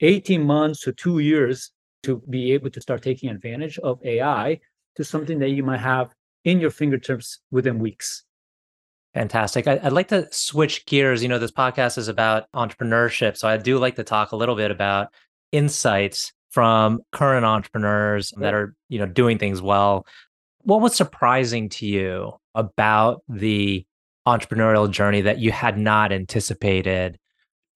18 0.00 0.42
months 0.42 0.82
to 0.82 0.92
two 0.92 1.20
years 1.20 1.70
to 2.02 2.22
be 2.28 2.52
able 2.52 2.70
to 2.70 2.80
start 2.80 3.02
taking 3.02 3.30
advantage 3.30 3.78
of 3.78 3.98
AI 4.04 4.60
to 4.96 5.04
something 5.04 5.38
that 5.38 5.50
you 5.50 5.62
might 5.62 5.80
have 5.80 6.10
in 6.44 6.60
your 6.60 6.70
fingertips 6.70 7.40
within 7.50 7.78
weeks. 7.78 8.24
Fantastic. 9.14 9.66
I, 9.66 9.76
would 9.76 9.92
like 9.92 10.08
to 10.08 10.28
switch 10.30 10.86
gears. 10.86 11.22
You 11.22 11.28
know, 11.28 11.38
this 11.38 11.50
podcast 11.50 11.98
is 11.98 12.08
about 12.08 12.50
entrepreneurship. 12.54 13.36
So 13.36 13.48
I 13.48 13.56
do 13.56 13.78
like 13.78 13.96
to 13.96 14.04
talk 14.04 14.32
a 14.32 14.36
little 14.36 14.54
bit 14.54 14.70
about 14.70 15.08
insights 15.50 16.32
from 16.50 17.00
current 17.12 17.44
entrepreneurs 17.44 18.32
that 18.36 18.54
are, 18.54 18.74
you 18.88 18.98
know, 18.98 19.06
doing 19.06 19.38
things 19.38 19.62
well. 19.62 20.06
What 20.62 20.80
was 20.80 20.94
surprising 20.94 21.68
to 21.70 21.86
you 21.86 22.32
about 22.54 23.22
the 23.28 23.86
entrepreneurial 24.26 24.90
journey 24.90 25.22
that 25.22 25.38
you 25.38 25.52
had 25.52 25.78
not 25.78 26.12
anticipated? 26.12 27.18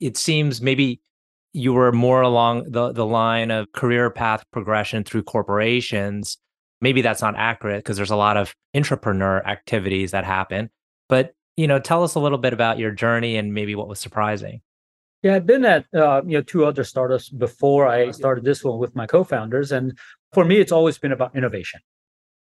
It 0.00 0.16
seems 0.16 0.60
maybe 0.60 1.00
you 1.52 1.72
were 1.72 1.92
more 1.92 2.22
along 2.22 2.70
the, 2.70 2.92
the 2.92 3.06
line 3.06 3.50
of 3.50 3.72
career 3.72 4.10
path 4.10 4.44
progression 4.52 5.04
through 5.04 5.22
corporations. 5.22 6.38
Maybe 6.80 7.02
that's 7.02 7.22
not 7.22 7.36
accurate 7.36 7.84
because 7.84 7.96
there's 7.96 8.10
a 8.10 8.16
lot 8.16 8.36
of 8.36 8.54
intrapreneur 8.74 9.46
activities 9.46 10.10
that 10.10 10.24
happen. 10.24 10.70
But 11.08 11.34
you 11.56 11.66
know, 11.66 11.78
tell 11.78 12.02
us 12.02 12.14
a 12.14 12.20
little 12.20 12.38
bit 12.38 12.52
about 12.52 12.78
your 12.78 12.90
journey 12.90 13.36
and 13.36 13.52
maybe 13.52 13.74
what 13.74 13.88
was 13.88 14.00
surprising. 14.00 14.62
Yeah, 15.22 15.36
I've 15.36 15.46
been 15.46 15.64
at 15.64 15.86
uh, 15.94 16.22
you 16.24 16.38
know 16.38 16.42
two 16.42 16.64
other 16.64 16.84
startups 16.84 17.28
before 17.28 17.86
I 17.86 18.10
started 18.10 18.44
this 18.44 18.64
one 18.64 18.78
with 18.78 18.96
my 18.96 19.06
co-founders, 19.06 19.70
and 19.72 19.96
for 20.32 20.44
me, 20.44 20.58
it's 20.58 20.72
always 20.72 20.98
been 20.98 21.12
about 21.12 21.36
innovation. 21.36 21.80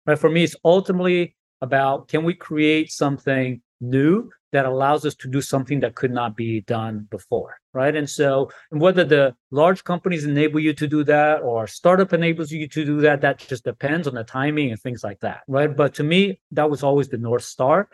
Right? 0.06 0.20
For 0.20 0.30
me, 0.30 0.44
it's 0.44 0.56
ultimately 0.64 1.36
about 1.62 2.08
can 2.08 2.24
we 2.24 2.34
create 2.34 2.92
something 2.92 3.62
new 3.80 4.30
that 4.52 4.66
allows 4.66 5.06
us 5.06 5.16
to 5.16 5.28
do 5.28 5.42
something 5.42 5.82
that 5.82 5.96
could 5.96 6.12
not 6.12 6.36
be 6.36 6.62
done 6.62 7.08
before 7.12 7.58
right 7.74 7.96
and 7.96 8.10
so 8.10 8.50
whether 8.70 9.04
the 9.04 9.36
large 9.52 9.84
companies 9.84 10.24
enable 10.24 10.60
you 10.60 10.74
to 10.74 10.88
do 10.88 11.04
that 11.04 11.42
or 11.42 11.68
startup 11.68 12.14
enables 12.14 12.52
you 12.52 12.68
to 12.68 12.86
do 12.86 13.02
that 13.02 13.20
that 13.22 13.38
just 13.38 13.66
depends 13.66 14.08
on 14.08 14.16
the 14.16 14.24
timing 14.24 14.72
and 14.72 14.80
things 14.80 15.04
like 15.04 15.20
that 15.20 15.42
right 15.48 15.76
but 15.76 15.94
to 15.94 16.04
me 16.04 16.40
that 16.52 16.70
was 16.70 16.84
always 16.84 17.10
the 17.10 17.18
north 17.18 17.44
star 17.44 17.80
and 17.82 17.90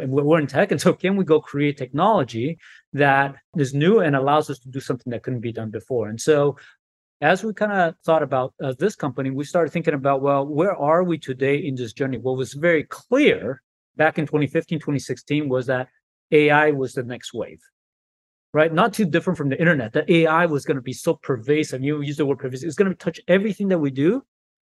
we're 0.00 0.38
in 0.38 0.46
tech 0.46 0.70
and 0.70 0.80
so 0.80 0.92
can 0.92 1.16
we 1.16 1.24
go 1.24 1.40
create 1.40 1.76
technology 1.76 2.58
that 2.92 3.36
is 3.56 3.74
new 3.74 4.00
and 4.00 4.16
allows 4.16 4.50
us 4.50 4.58
to 4.60 4.68
do 4.68 4.80
something 4.80 5.10
that 5.10 5.22
couldn't 5.22 5.40
be 5.40 5.52
done 5.52 5.70
before? 5.70 6.08
And 6.08 6.20
so 6.20 6.56
as 7.20 7.42
we 7.42 7.52
kind 7.54 7.72
of 7.72 7.94
thought 8.04 8.22
about 8.22 8.54
uh, 8.62 8.74
this 8.78 8.94
company 8.94 9.30
we 9.30 9.44
started 9.44 9.72
thinking 9.72 9.94
about 9.94 10.20
well 10.22 10.46
where 10.46 10.76
are 10.76 11.02
we 11.02 11.18
today 11.18 11.56
in 11.56 11.74
this 11.74 11.92
journey? 11.92 12.18
What 12.18 12.36
was 12.36 12.52
very 12.52 12.84
clear 12.84 13.62
back 13.96 14.18
in 14.18 14.26
2015 14.26 14.78
2016 14.78 15.48
was 15.48 15.66
that 15.66 15.88
ai 16.32 16.70
was 16.72 16.92
the 16.92 17.02
next 17.02 17.32
wave 17.32 17.60
right? 18.52 18.72
Not 18.72 18.94
too 18.94 19.04
different 19.04 19.36
from 19.36 19.50
the 19.50 19.58
internet. 19.58 19.92
That 19.92 20.08
ai 20.08 20.46
was 20.46 20.64
going 20.64 20.76
to 20.76 20.82
be 20.82 20.92
so 20.92 21.14
pervasive 21.14 21.82
you 21.82 22.00
use 22.02 22.16
the 22.16 22.26
word 22.26 22.38
pervasive 22.38 22.66
it's 22.66 22.76
going 22.76 22.90
to 22.90 22.96
touch 22.96 23.20
everything 23.28 23.68
that 23.68 23.78
we 23.78 23.90
do 23.90 24.22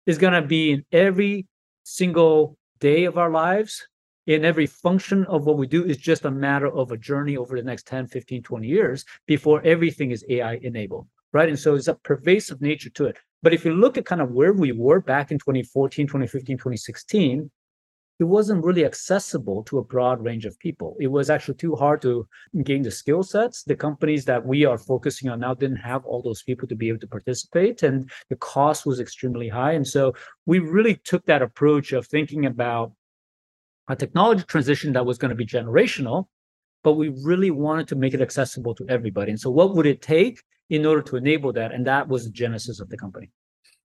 is 0.07 0.19
going 0.19 0.33
to 0.33 0.43
be 0.43 0.73
in 0.73 0.85
every 0.93 1.47
single 1.83 2.57
day 2.81 3.05
of 3.05 3.17
our 3.17 3.31
lives 3.31 3.87
in 4.27 4.45
every 4.45 4.67
function 4.67 5.25
of 5.27 5.47
what 5.47 5.57
we 5.57 5.67
do 5.67 5.85
is 5.85 5.97
just 5.97 6.25
a 6.25 6.31
matter 6.31 6.69
of 6.69 6.91
a 6.91 6.97
journey 6.97 7.37
over 7.37 7.57
the 7.57 7.63
next 7.63 7.87
10 7.87 8.07
15 8.09 8.43
20 8.43 8.67
years 8.67 9.05
before 9.27 9.63
everything 9.65 10.11
is 10.11 10.25
ai 10.29 10.59
enabled 10.63 11.07
right 11.33 11.49
and 11.49 11.59
so 11.59 11.75
it's 11.75 11.89
a 11.89 11.95
pervasive 11.95 12.61
nature 12.61 12.91
to 12.91 13.07
it 13.07 13.17
but 13.43 13.55
if 13.55 13.65
you 13.65 13.75
look 13.75 13.97
at 13.97 14.07
kind 14.07 14.21
of 14.21 14.33
where 14.33 14.53
we 14.53 14.73
were 14.73 15.01
back 15.01 15.31
in 15.31 15.39
2014 15.39 16.07
2015 16.07 16.57
2016 16.57 17.51
it 18.19 18.25
wasn't 18.25 18.65
really 18.65 18.85
accessible 18.85 19.63
to 19.65 19.79
a 19.79 19.85
broad 19.85 20.25
range 20.25 20.47
of 20.47 20.59
people. 20.59 20.97
It 20.99 21.09
was 21.09 21.29
actually 21.29 21.57
too 21.57 21.77
hard 21.77 22.01
to 22.03 22.27
gain 22.65 22.83
the 22.83 22.91
skill 22.91 23.23
sets. 23.23 23.63
The 23.63 23.77
companies 23.77 24.25
that 24.25 24.47
we 24.47 24.65
are 24.65 24.79
focusing 24.79 25.29
on 25.29 25.41
now 25.41 25.53
didn't 25.53 25.77
have 25.77 26.05
all 26.07 26.23
those 26.23 26.43
people 26.43 26.67
to 26.69 26.75
be 26.75 26.89
able 26.89 27.01
to 27.01 27.07
participate, 27.07 27.83
and 27.83 28.11
the 28.31 28.37
cost 28.37 28.87
was 28.87 29.01
extremely 29.01 29.49
high. 29.49 29.73
And 29.73 29.87
so 29.87 30.15
we 30.47 30.61
really 30.61 30.95
took 31.05 31.27
that 31.27 31.43
approach 31.43 31.93
of 31.93 32.07
thinking 32.07 32.47
about 32.47 32.93
a 33.89 33.97
technology 33.97 34.45
transition 34.45 34.93
that 34.95 35.07
was 35.07 35.19
going 35.19 35.31
to 35.31 35.37
be 35.37 35.47
generational, 35.47 36.27
but 36.83 36.95
we 36.95 37.09
really 37.23 37.51
wanted 37.51 37.89
to 37.89 37.97
make 37.97 38.15
it 38.15 38.21
accessible 38.21 38.75
to 38.75 38.87
everybody. 38.89 39.31
And 39.31 39.41
so, 39.41 39.51
what 39.51 39.75
would 39.75 39.87
it 39.87 40.03
take 40.03 40.43
in 40.71 40.85
order 40.85 41.03
to 41.03 41.17
enable 41.17 41.53
that? 41.53 41.73
And 41.73 41.87
that 41.87 42.09
was 42.09 42.25
the 42.25 42.31
genesis 42.31 42.81
of 42.81 42.89
the 42.89 42.97
company. 42.97 43.31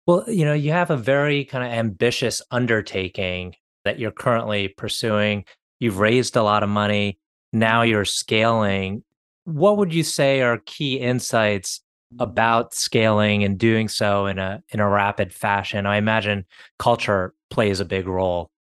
Well, 0.06 0.24
you 0.28 0.44
know, 0.44 0.54
you 0.54 0.72
have 0.72 0.90
a 0.90 0.96
very 0.96 1.44
kind 1.44 1.64
of 1.64 1.72
ambitious 1.72 2.42
undertaking 2.50 3.54
that 3.84 3.98
you're 3.98 4.10
currently 4.10 4.68
pursuing. 4.68 5.44
You've 5.80 5.98
raised 5.98 6.36
a 6.36 6.42
lot 6.42 6.62
of 6.62 6.68
money. 6.68 7.18
Now 7.52 7.82
you're 7.82 8.04
scaling. 8.04 9.02
What 9.44 9.76
would 9.78 9.94
you 9.94 10.02
say 10.02 10.42
are 10.42 10.58
key 10.66 10.96
insights 10.96 11.80
about 12.18 12.74
scaling 12.74 13.44
and 13.44 13.58
doing 13.58 13.88
so 13.88 14.26
in 14.26 14.38
a 14.38 14.62
in 14.70 14.80
a 14.80 14.88
rapid 14.88 15.32
fashion? 15.32 15.86
I 15.86 15.96
imagine 15.96 16.44
culture 16.78 17.34
plays 17.50 17.80
a 17.80 17.84
big 17.84 18.06
role. 18.06 18.50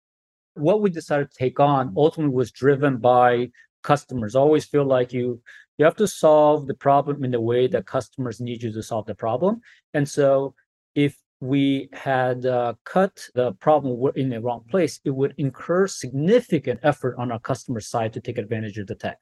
What 0.54 0.80
we 0.80 0.90
decided 0.90 1.30
to 1.30 1.36
take 1.36 1.60
on 1.60 1.92
ultimately 1.96 2.34
was 2.34 2.50
driven 2.50 2.98
by 2.98 3.50
customers. 3.82 4.34
Always 4.34 4.64
feel 4.64 4.84
like 4.84 5.12
you 5.12 5.40
you 5.78 5.84
have 5.84 5.96
to 5.96 6.06
solve 6.06 6.66
the 6.66 6.74
problem 6.74 7.24
in 7.24 7.30
the 7.32 7.40
way 7.40 7.66
that 7.66 7.86
customers 7.86 8.40
need 8.40 8.62
you 8.62 8.72
to 8.72 8.82
solve 8.82 9.06
the 9.06 9.14
problem. 9.14 9.60
And 9.92 10.08
so 10.08 10.54
if 10.94 11.16
we 11.40 11.88
had 11.92 12.46
uh, 12.46 12.74
cut 12.84 13.28
the 13.34 13.52
problem 13.54 14.12
in 14.14 14.30
the 14.30 14.40
wrong 14.40 14.64
place, 14.70 15.00
it 15.04 15.10
would 15.10 15.34
incur 15.36 15.86
significant 15.86 16.80
effort 16.82 17.16
on 17.18 17.32
our 17.32 17.40
customer 17.40 17.80
side 17.80 18.12
to 18.12 18.20
take 18.20 18.38
advantage 18.38 18.78
of 18.78 18.86
the 18.86 18.94
tech. 18.94 19.18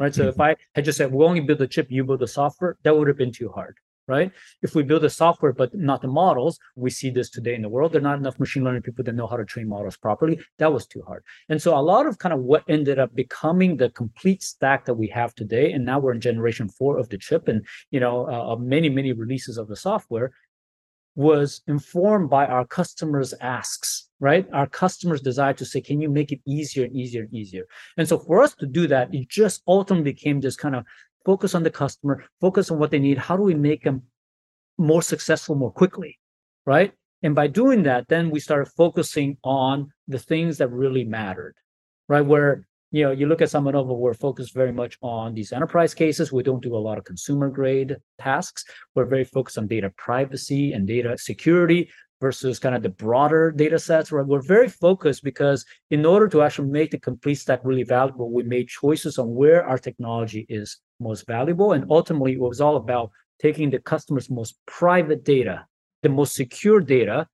Right. 0.00 0.14
So 0.14 0.22
mm-hmm. 0.22 0.30
if 0.30 0.40
I 0.40 0.56
had 0.74 0.84
just 0.84 0.98
said, 0.98 1.12
we 1.12 1.24
only 1.24 1.40
build 1.40 1.58
the 1.58 1.66
chip, 1.66 1.88
you 1.90 2.02
build 2.02 2.20
the 2.20 2.26
software, 2.26 2.76
that 2.82 2.96
would 2.96 3.08
have 3.08 3.18
been 3.18 3.32
too 3.32 3.50
hard. 3.50 3.76
Right. 4.08 4.32
If 4.62 4.74
we 4.74 4.82
build 4.82 5.02
the 5.02 5.10
software, 5.10 5.52
but 5.52 5.72
not 5.74 6.02
the 6.02 6.08
models, 6.08 6.58
we 6.74 6.90
see 6.90 7.08
this 7.08 7.30
today 7.30 7.54
in 7.54 7.62
the 7.62 7.68
world. 7.68 7.92
There 7.92 8.00
are 8.00 8.02
not 8.02 8.18
enough 8.18 8.40
machine 8.40 8.64
learning 8.64 8.82
people 8.82 9.04
that 9.04 9.14
know 9.14 9.28
how 9.28 9.36
to 9.36 9.44
train 9.44 9.68
models 9.68 9.96
properly. 9.96 10.40
That 10.58 10.72
was 10.72 10.88
too 10.88 11.02
hard. 11.06 11.22
And 11.48 11.62
so 11.62 11.78
a 11.78 11.80
lot 11.80 12.06
of 12.06 12.18
kind 12.18 12.32
of 12.32 12.40
what 12.40 12.64
ended 12.68 12.98
up 12.98 13.14
becoming 13.14 13.76
the 13.76 13.90
complete 13.90 14.42
stack 14.42 14.86
that 14.86 14.94
we 14.94 15.06
have 15.08 15.36
today, 15.36 15.70
and 15.72 15.84
now 15.84 16.00
we're 16.00 16.14
in 16.14 16.20
generation 16.20 16.68
four 16.68 16.98
of 16.98 17.10
the 17.10 17.16
chip 17.16 17.46
and, 17.46 17.64
you 17.92 18.00
know, 18.00 18.26
uh, 18.26 18.56
many, 18.56 18.88
many 18.88 19.12
releases 19.12 19.56
of 19.56 19.68
the 19.68 19.76
software 19.76 20.32
was 21.14 21.60
informed 21.66 22.30
by 22.30 22.46
our 22.46 22.66
customers' 22.66 23.34
asks, 23.40 24.08
right? 24.18 24.46
Our 24.52 24.66
customers' 24.66 25.20
desire 25.20 25.52
to 25.54 25.64
say, 25.64 25.80
can 25.80 26.00
you 26.00 26.08
make 26.08 26.32
it 26.32 26.40
easier 26.46 26.84
and 26.86 26.96
easier 26.96 27.22
and 27.22 27.34
easier? 27.34 27.66
And 27.98 28.08
so 28.08 28.18
for 28.18 28.42
us 28.42 28.54
to 28.56 28.66
do 28.66 28.86
that, 28.88 29.14
it 29.14 29.28
just 29.28 29.62
ultimately 29.68 30.10
became 30.12 30.40
this 30.40 30.56
kind 30.56 30.74
of 30.74 30.84
focus 31.24 31.54
on 31.54 31.62
the 31.62 31.70
customer, 31.70 32.24
focus 32.40 32.70
on 32.70 32.78
what 32.78 32.90
they 32.90 32.98
need. 32.98 33.18
How 33.18 33.36
do 33.36 33.42
we 33.42 33.54
make 33.54 33.84
them 33.84 34.02
more 34.78 35.02
successful 35.02 35.54
more 35.54 35.72
quickly, 35.72 36.18
right? 36.66 36.92
And 37.22 37.34
by 37.34 37.46
doing 37.46 37.84
that, 37.84 38.08
then 38.08 38.30
we 38.30 38.40
started 38.40 38.70
focusing 38.72 39.36
on 39.44 39.92
the 40.08 40.18
things 40.18 40.58
that 40.58 40.68
really 40.68 41.04
mattered, 41.04 41.54
right? 42.08 42.24
Where 42.24 42.66
you 42.92 43.04
know, 43.04 43.10
you 43.10 43.26
look 43.26 43.40
at 43.40 43.48
SambaNova, 43.48 43.96
we're 43.96 44.12
focused 44.12 44.52
very 44.52 44.70
much 44.70 44.98
on 45.00 45.32
these 45.32 45.50
enterprise 45.50 45.94
cases. 45.94 46.30
We 46.30 46.42
don't 46.42 46.62
do 46.62 46.76
a 46.76 46.78
lot 46.78 46.98
of 46.98 47.04
consumer 47.04 47.48
grade 47.48 47.96
tasks. 48.18 48.66
We're 48.94 49.06
very 49.06 49.24
focused 49.24 49.56
on 49.56 49.66
data 49.66 49.90
privacy 49.96 50.74
and 50.74 50.86
data 50.86 51.16
security 51.16 51.90
versus 52.22 52.60
kind 52.60 52.74
of 52.76 52.82
the 52.82 52.88
broader 52.88 53.50
data 53.50 53.78
sets. 53.78 54.12
Right? 54.12 54.24
We're 54.24 54.40
very 54.56 54.68
focused 54.68 55.22
because 55.24 55.66
in 55.90 56.06
order 56.06 56.28
to 56.28 56.40
actually 56.40 56.70
make 56.70 56.92
the 56.92 56.98
complete 56.98 57.34
stack 57.34 57.60
really 57.64 57.82
valuable, 57.82 58.30
we 58.30 58.44
made 58.44 58.68
choices 58.68 59.18
on 59.18 59.34
where 59.34 59.66
our 59.66 59.76
technology 59.76 60.46
is 60.48 60.78
most 61.00 61.26
valuable. 61.26 61.72
And 61.72 61.84
ultimately, 61.90 62.32
it 62.34 62.40
was 62.40 62.60
all 62.60 62.76
about 62.76 63.10
taking 63.40 63.68
the 63.70 63.80
customer's 63.80 64.30
most 64.30 64.54
private 64.66 65.24
data, 65.24 65.66
the 66.02 66.08
most 66.08 66.34
secure 66.34 66.80
data, 66.80 67.26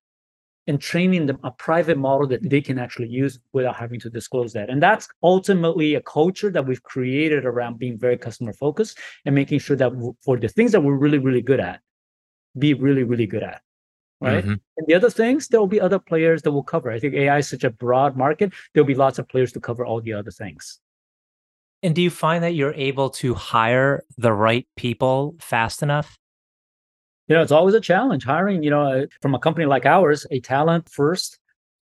and 0.67 0.81
training 0.81 1.27
them 1.27 1.39
a 1.43 1.51
private 1.51 1.97
model 1.97 2.27
that 2.27 2.47
they 2.49 2.61
can 2.61 2.77
actually 2.79 3.07
use 3.07 3.39
without 3.53 3.75
having 3.75 3.99
to 3.99 4.09
disclose 4.09 4.53
that. 4.53 4.69
And 4.69 4.81
that's 4.81 5.07
ultimately 5.21 5.95
a 5.95 6.01
culture 6.01 6.51
that 6.51 6.65
we've 6.65 6.83
created 6.83 7.45
around 7.45 7.79
being 7.79 7.97
very 7.97 8.17
customer 8.17 8.53
focused 8.53 8.97
and 9.25 9.35
making 9.35 9.59
sure 9.59 9.77
that 9.77 9.91
for 10.25 10.37
the 10.37 10.47
things 10.47 10.71
that 10.71 10.81
we're 10.81 10.97
really, 11.05 11.19
really 11.19 11.41
good 11.41 11.59
at, 11.59 11.79
be 12.57 12.73
really, 12.73 13.03
really 13.03 13.27
good 13.27 13.43
at. 13.43 13.61
Right. 14.21 14.43
Mm-hmm. 14.43 14.55
And 14.77 14.87
the 14.87 14.95
other 14.95 15.09
things, 15.09 15.47
there 15.47 15.61
will 15.61 15.67
be 15.67 15.79
other 15.79 15.99
players 15.99 16.41
that 16.41 16.51
will 16.51 16.63
cover. 16.63 16.91
I 16.91 16.99
think 16.99 17.13
AI 17.13 17.37
is 17.37 17.49
such 17.49 17.63
a 17.63 17.69
broad 17.69 18.17
market. 18.17 18.51
There'll 18.73 18.87
be 18.87 18.95
lots 18.95 19.17
of 19.17 19.29
players 19.29 19.53
to 19.53 19.61
cover 19.61 19.85
all 19.85 20.01
the 20.01 20.13
other 20.13 20.31
things. 20.31 20.79
And 21.81 21.95
do 21.95 22.01
you 22.01 22.09
find 22.09 22.43
that 22.43 22.53
you're 22.53 22.73
able 22.73 23.09
to 23.11 23.33
hire 23.33 24.03
the 24.17 24.33
right 24.33 24.67
people 24.75 25.35
fast 25.39 25.81
enough? 25.81 26.19
you 27.29 27.35
know, 27.35 27.43
it's 27.43 27.51
always 27.51 27.75
a 27.75 27.79
challenge 27.79 28.25
hiring, 28.25 28.63
you 28.63 28.71
know, 28.71 28.81
uh, 28.81 29.05
from 29.21 29.35
a 29.35 29.39
company 29.39 29.67
like 29.67 29.85
ours, 29.85 30.25
a 30.31 30.39
talent 30.39 30.89
first 30.89 31.37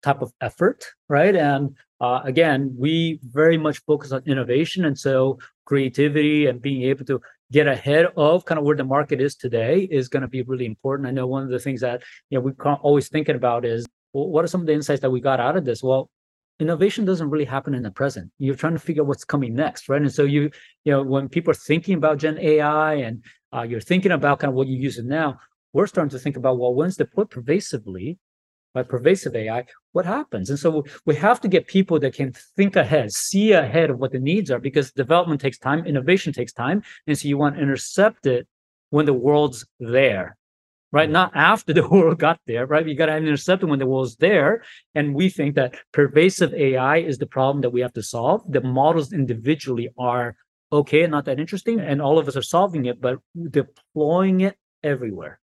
type 0.01 0.21
of 0.21 0.31
effort, 0.39 0.85
right? 1.09 1.35
And 1.35 1.75
uh, 1.99 2.21
again, 2.23 2.73
we 2.77 3.19
very 3.23 3.57
much 3.57 3.79
focus 3.79 4.13
on 4.13 4.23
innovation. 4.25 4.85
And 4.85 4.97
so 4.97 5.37
creativity 5.65 6.47
and 6.47 6.61
being 6.61 6.83
able 6.83 7.03
to 7.05 7.21
get 7.53 7.67
ahead 7.67 8.07
of 8.17 8.43
kind 8.45 8.57
of 8.57 8.65
where 8.65 8.75
the 8.75 8.83
market 8.83 9.21
is 9.21 9.35
today 9.35 9.87
is 9.91 10.09
going 10.09 10.21
to 10.21 10.27
be 10.27 10.41
really 10.41 10.65
important. 10.65 11.07
I 11.07 11.11
know 11.11 11.27
one 11.27 11.43
of 11.43 11.49
the 11.49 11.59
things 11.59 11.81
that, 11.81 12.01
you 12.29 12.37
know, 12.37 12.41
we're 12.41 12.73
always 12.75 13.07
thinking 13.07 13.35
about 13.35 13.63
is, 13.63 13.85
well, 14.11 14.27
what 14.27 14.43
are 14.43 14.47
some 14.47 14.61
of 14.61 14.67
the 14.67 14.73
insights 14.73 15.01
that 15.01 15.11
we 15.11 15.21
got 15.21 15.39
out 15.39 15.55
of 15.55 15.63
this? 15.63 15.83
Well, 15.83 16.09
innovation 16.59 17.05
doesn't 17.05 17.29
really 17.29 17.45
happen 17.45 17.73
in 17.73 17.81
the 17.81 17.91
present 17.91 18.31
you're 18.37 18.55
trying 18.55 18.73
to 18.73 18.79
figure 18.79 19.01
out 19.01 19.07
what's 19.07 19.25
coming 19.25 19.55
next 19.55 19.89
right 19.89 20.01
and 20.01 20.13
so 20.13 20.23
you 20.23 20.51
you 20.85 20.91
know 20.93 21.01
when 21.01 21.27
people 21.27 21.49
are 21.49 21.55
thinking 21.55 21.95
about 21.95 22.19
gen 22.19 22.37
ai 22.37 22.93
and 22.93 23.23
uh, 23.55 23.63
you're 23.63 23.81
thinking 23.81 24.11
about 24.11 24.39
kind 24.39 24.49
of 24.49 24.55
what 24.55 24.67
you 24.67 24.77
use 24.77 24.99
it 24.99 25.05
now 25.05 25.35
we're 25.73 25.87
starting 25.87 26.11
to 26.11 26.19
think 26.19 26.37
about 26.37 26.59
well 26.59 26.75
when's 26.75 26.95
deployed 26.95 27.29
pervasively 27.31 28.19
by 28.73 28.83
pervasive 28.83 29.35
AI, 29.35 29.65
what 29.91 30.05
happens? 30.05 30.49
And 30.49 30.59
so 30.59 30.83
we 31.05 31.15
have 31.15 31.39
to 31.41 31.47
get 31.47 31.67
people 31.67 31.99
that 31.99 32.13
can 32.13 32.33
think 32.55 32.75
ahead, 32.75 33.11
see 33.11 33.51
ahead 33.51 33.89
of 33.89 33.99
what 33.99 34.11
the 34.11 34.19
needs 34.19 34.49
are, 34.51 34.59
because 34.59 34.91
development 34.91 35.41
takes 35.41 35.57
time, 35.57 35.85
innovation 35.85 36.33
takes 36.33 36.53
time. 36.53 36.83
And 37.07 37.17
so 37.17 37.27
you 37.27 37.37
want 37.37 37.55
to 37.55 37.61
intercept 37.61 38.25
it 38.25 38.47
when 38.89 39.05
the 39.05 39.13
world's 39.13 39.65
there, 39.79 40.37
right? 40.91 41.09
Mm. 41.09 41.13
Not 41.13 41.31
after 41.35 41.73
the 41.73 41.87
world 41.89 42.19
got 42.19 42.39
there, 42.47 42.65
right? 42.65 42.87
You 42.87 42.95
got 42.95 43.07
to 43.07 43.17
intercept 43.17 43.63
it 43.63 43.67
when 43.67 43.79
the 43.79 43.87
world's 43.87 44.15
there. 44.17 44.63
And 44.95 45.13
we 45.13 45.29
think 45.29 45.55
that 45.55 45.75
pervasive 45.91 46.53
AI 46.53 46.97
is 46.97 47.19
the 47.19 47.27
problem 47.27 47.61
that 47.61 47.71
we 47.71 47.81
have 47.81 47.93
to 47.93 48.03
solve. 48.03 48.41
The 48.49 48.61
models 48.61 49.13
individually 49.13 49.89
are 49.97 50.35
okay, 50.71 51.03
and 51.03 51.11
not 51.11 51.25
that 51.25 51.39
interesting, 51.39 51.79
and 51.79 52.01
all 52.01 52.17
of 52.17 52.27
us 52.27 52.35
are 52.35 52.41
solving 52.41 52.85
it, 52.85 52.99
but 52.99 53.19
deploying 53.51 54.41
it 54.41 54.57
everywhere 54.83 55.39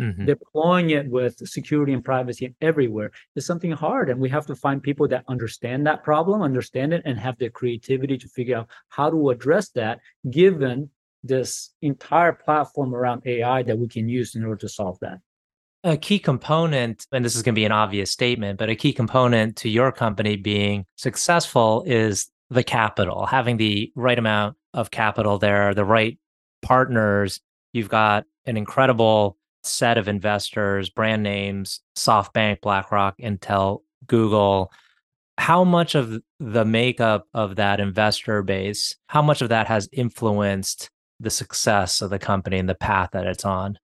mm-hmm. 0.00 0.24
deploying 0.24 0.90
it 0.90 1.08
with 1.08 1.36
security 1.48 1.92
and 1.92 2.04
privacy 2.04 2.54
everywhere 2.60 3.10
is 3.36 3.46
something 3.46 3.72
hard. 3.72 4.10
And 4.10 4.20
we 4.20 4.28
have 4.28 4.46
to 4.46 4.54
find 4.54 4.82
people 4.82 5.08
that 5.08 5.24
understand 5.28 5.86
that 5.86 6.02
problem, 6.02 6.42
understand 6.42 6.92
it, 6.92 7.02
and 7.04 7.18
have 7.18 7.38
the 7.38 7.50
creativity 7.50 8.18
to 8.18 8.28
figure 8.28 8.58
out 8.58 8.68
how 8.88 9.10
to 9.10 9.30
address 9.30 9.70
that 9.70 10.00
given 10.30 10.90
this 11.24 11.70
entire 11.82 12.32
platform 12.32 12.94
around 12.94 13.22
AI 13.26 13.62
that 13.62 13.78
we 13.78 13.88
can 13.88 14.08
use 14.08 14.34
in 14.34 14.44
order 14.44 14.56
to 14.56 14.68
solve 14.68 14.98
that. 15.00 15.18
A 15.84 15.96
key 15.96 16.18
component, 16.18 17.06
and 17.12 17.24
this 17.24 17.36
is 17.36 17.42
going 17.42 17.54
to 17.54 17.58
be 17.58 17.64
an 17.64 17.72
obvious 17.72 18.10
statement, 18.10 18.58
but 18.58 18.68
a 18.68 18.74
key 18.74 18.92
component 18.92 19.56
to 19.58 19.68
your 19.68 19.92
company 19.92 20.36
being 20.36 20.84
successful 20.96 21.84
is 21.86 22.30
the 22.50 22.64
capital, 22.64 23.26
having 23.26 23.56
the 23.56 23.92
right 23.94 24.18
amount 24.18 24.56
of 24.74 24.90
capital 24.90 25.38
there, 25.38 25.74
the 25.74 25.84
right 25.84 26.18
partners. 26.62 27.40
You've 27.72 27.88
got 27.88 28.24
an 28.44 28.56
incredible 28.56 29.37
set 29.68 29.98
of 29.98 30.08
investors, 30.08 30.90
brand 30.90 31.22
names, 31.22 31.80
SoftBank, 31.96 32.60
BlackRock, 32.60 33.18
Intel, 33.18 33.82
Google. 34.06 34.72
How 35.36 35.62
much 35.62 35.94
of 35.94 36.20
the 36.40 36.64
makeup 36.64 37.26
of 37.32 37.56
that 37.56 37.78
investor 37.78 38.42
base, 38.42 38.96
how 39.06 39.22
much 39.22 39.40
of 39.40 39.50
that 39.50 39.68
has 39.68 39.88
influenced 39.92 40.90
the 41.20 41.30
success 41.30 42.02
of 42.02 42.10
the 42.10 42.18
company 42.18 42.58
and 42.58 42.68
the 42.68 42.74
path 42.74 43.10
that 43.12 43.26
it's 43.26 43.44
on? 43.44 43.78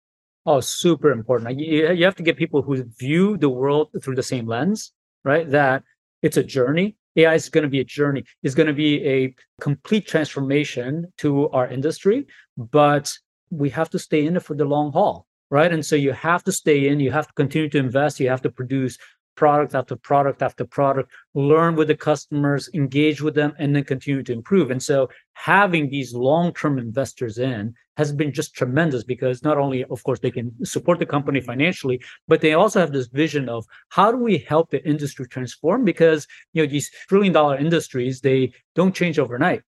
Oh, 0.47 0.61
super 0.61 1.11
important. 1.11 1.59
You 1.59 2.05
have 2.05 2.17
to 2.17 2.23
get 2.23 2.37
people 2.37 2.61
who 2.61 2.85
view 2.99 3.37
the 3.37 3.49
world 3.49 3.91
through 4.03 4.17
the 4.17 4.23
same 4.23 4.47
lens, 4.47 4.93
right? 5.25 5.49
That 5.51 5.85
it's 6.23 6.37
a 6.37 6.45
journey. 6.45 6.97
AI 7.17 7.35
is 7.35 7.49
going 7.49 7.63
to 7.63 7.71
be 7.71 7.81
a 7.81 7.85
journey. 7.85 8.25
It's 8.43 8.55
going 8.55 8.67
to 8.67 8.73
be 8.73 9.07
a 9.07 9.35
complete 9.61 10.07
transformation 10.07 11.13
to 11.19 11.49
our 11.51 11.69
industry, 11.69 12.27
but 12.57 13.17
we 13.51 13.71
have 13.71 13.89
to 13.91 13.99
stay 13.99 14.27
in 14.27 14.37
it 14.37 14.43
for 14.43 14.55
the 14.55 14.65
long 14.65 14.91
haul 14.93 15.27
right? 15.55 15.73
And 15.73 15.87
so 15.87 15.95
you 15.95 16.11
have 16.11 16.43
to 16.45 16.53
stay 16.53 16.89
in, 16.89 16.99
you 16.99 17.13
have 17.13 17.29
to 17.29 17.33
continue 17.35 17.69
to 17.71 17.79
invest, 17.79 18.19
you 18.19 18.29
have 18.29 18.43
to 18.43 18.51
produce 18.51 18.99
product 19.37 19.73
after 19.77 19.95
product 19.95 20.43
after 20.43 20.65
product, 20.65 21.13
learn 21.35 21.77
with 21.77 21.87
the 21.87 21.97
customers, 21.97 22.69
engage 22.75 23.23
with 23.23 23.37
them, 23.37 23.53
and 23.61 23.75
then 23.75 23.85
continue 23.85 24.25
to 24.25 24.33
improve. 24.33 24.73
And 24.73 24.83
so 24.83 25.09
having 25.35 25.89
these 25.89 26.13
long-term 26.13 26.77
investors 26.77 27.39
in 27.39 27.73
has 27.97 28.13
been 28.13 28.33
just 28.33 28.57
tremendous 28.57 29.05
because 29.05 29.45
not 29.45 29.57
only, 29.57 29.85
of 29.85 30.03
course, 30.03 30.19
they 30.19 30.33
can 30.33 30.53
support 30.65 30.99
the 30.99 31.07
company 31.07 31.41
financially, 31.41 32.01
but 32.27 32.41
they 32.41 32.55
also 32.55 32.81
have 32.81 32.93
this 32.93 33.07
vision 33.07 33.49
of 33.49 33.65
how 33.91 34.11
do 34.11 34.19
we 34.19 34.39
help 34.39 34.71
the 34.71 34.85
industry 34.85 35.25
transform? 35.29 35.85
Because 35.85 36.27
you 36.53 36.63
know, 36.63 36.69
these 36.69 36.91
trillion 37.09 37.33
dollar 37.33 37.57
industries, 37.57 38.21
they 38.21 38.53
don't 38.75 38.95
change 38.95 39.21
overnight 39.21 39.63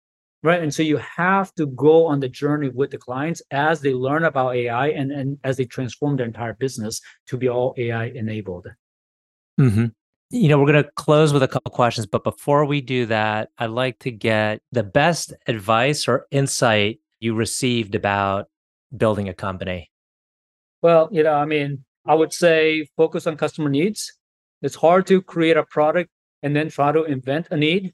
right 0.43 0.61
and 0.61 0.73
so 0.73 0.83
you 0.83 0.97
have 0.97 1.53
to 1.55 1.65
go 1.67 2.05
on 2.05 2.19
the 2.19 2.29
journey 2.29 2.69
with 2.69 2.91
the 2.91 2.97
clients 2.97 3.41
as 3.51 3.81
they 3.81 3.93
learn 3.93 4.25
about 4.25 4.55
ai 4.55 4.89
and, 4.89 5.11
and 5.11 5.37
as 5.43 5.57
they 5.57 5.65
transform 5.65 6.17
their 6.17 6.27
entire 6.27 6.53
business 6.53 7.01
to 7.25 7.37
be 7.37 7.49
all 7.49 7.73
ai 7.77 8.05
enabled. 8.07 8.67
Mm-hmm. 9.59 9.85
you 10.29 10.49
know 10.49 10.59
we're 10.59 10.71
going 10.71 10.83
to 10.83 10.91
close 10.95 11.31
with 11.31 11.43
a 11.43 11.47
couple 11.47 11.71
questions 11.71 12.07
but 12.07 12.23
before 12.23 12.65
we 12.65 12.81
do 12.81 13.05
that 13.05 13.49
i'd 13.59 13.69
like 13.69 13.99
to 13.99 14.11
get 14.11 14.61
the 14.71 14.83
best 14.83 15.33
advice 15.47 16.07
or 16.07 16.25
insight 16.31 16.99
you 17.19 17.33
received 17.35 17.95
about 17.95 18.49
building 18.95 19.29
a 19.29 19.33
company. 19.33 19.89
Well 20.81 21.07
you 21.11 21.23
know 21.23 21.33
i 21.33 21.45
mean 21.45 21.85
i 22.05 22.13
would 22.13 22.33
say 22.33 22.87
focus 22.97 23.27
on 23.27 23.37
customer 23.37 23.69
needs. 23.69 24.11
It's 24.61 24.75
hard 24.75 25.05
to 25.07 25.21
create 25.21 25.57
a 25.57 25.63
product 25.63 26.09
and 26.41 26.55
then 26.55 26.69
try 26.69 26.91
to 26.91 27.03
invent 27.03 27.47
a 27.51 27.57
need 27.57 27.93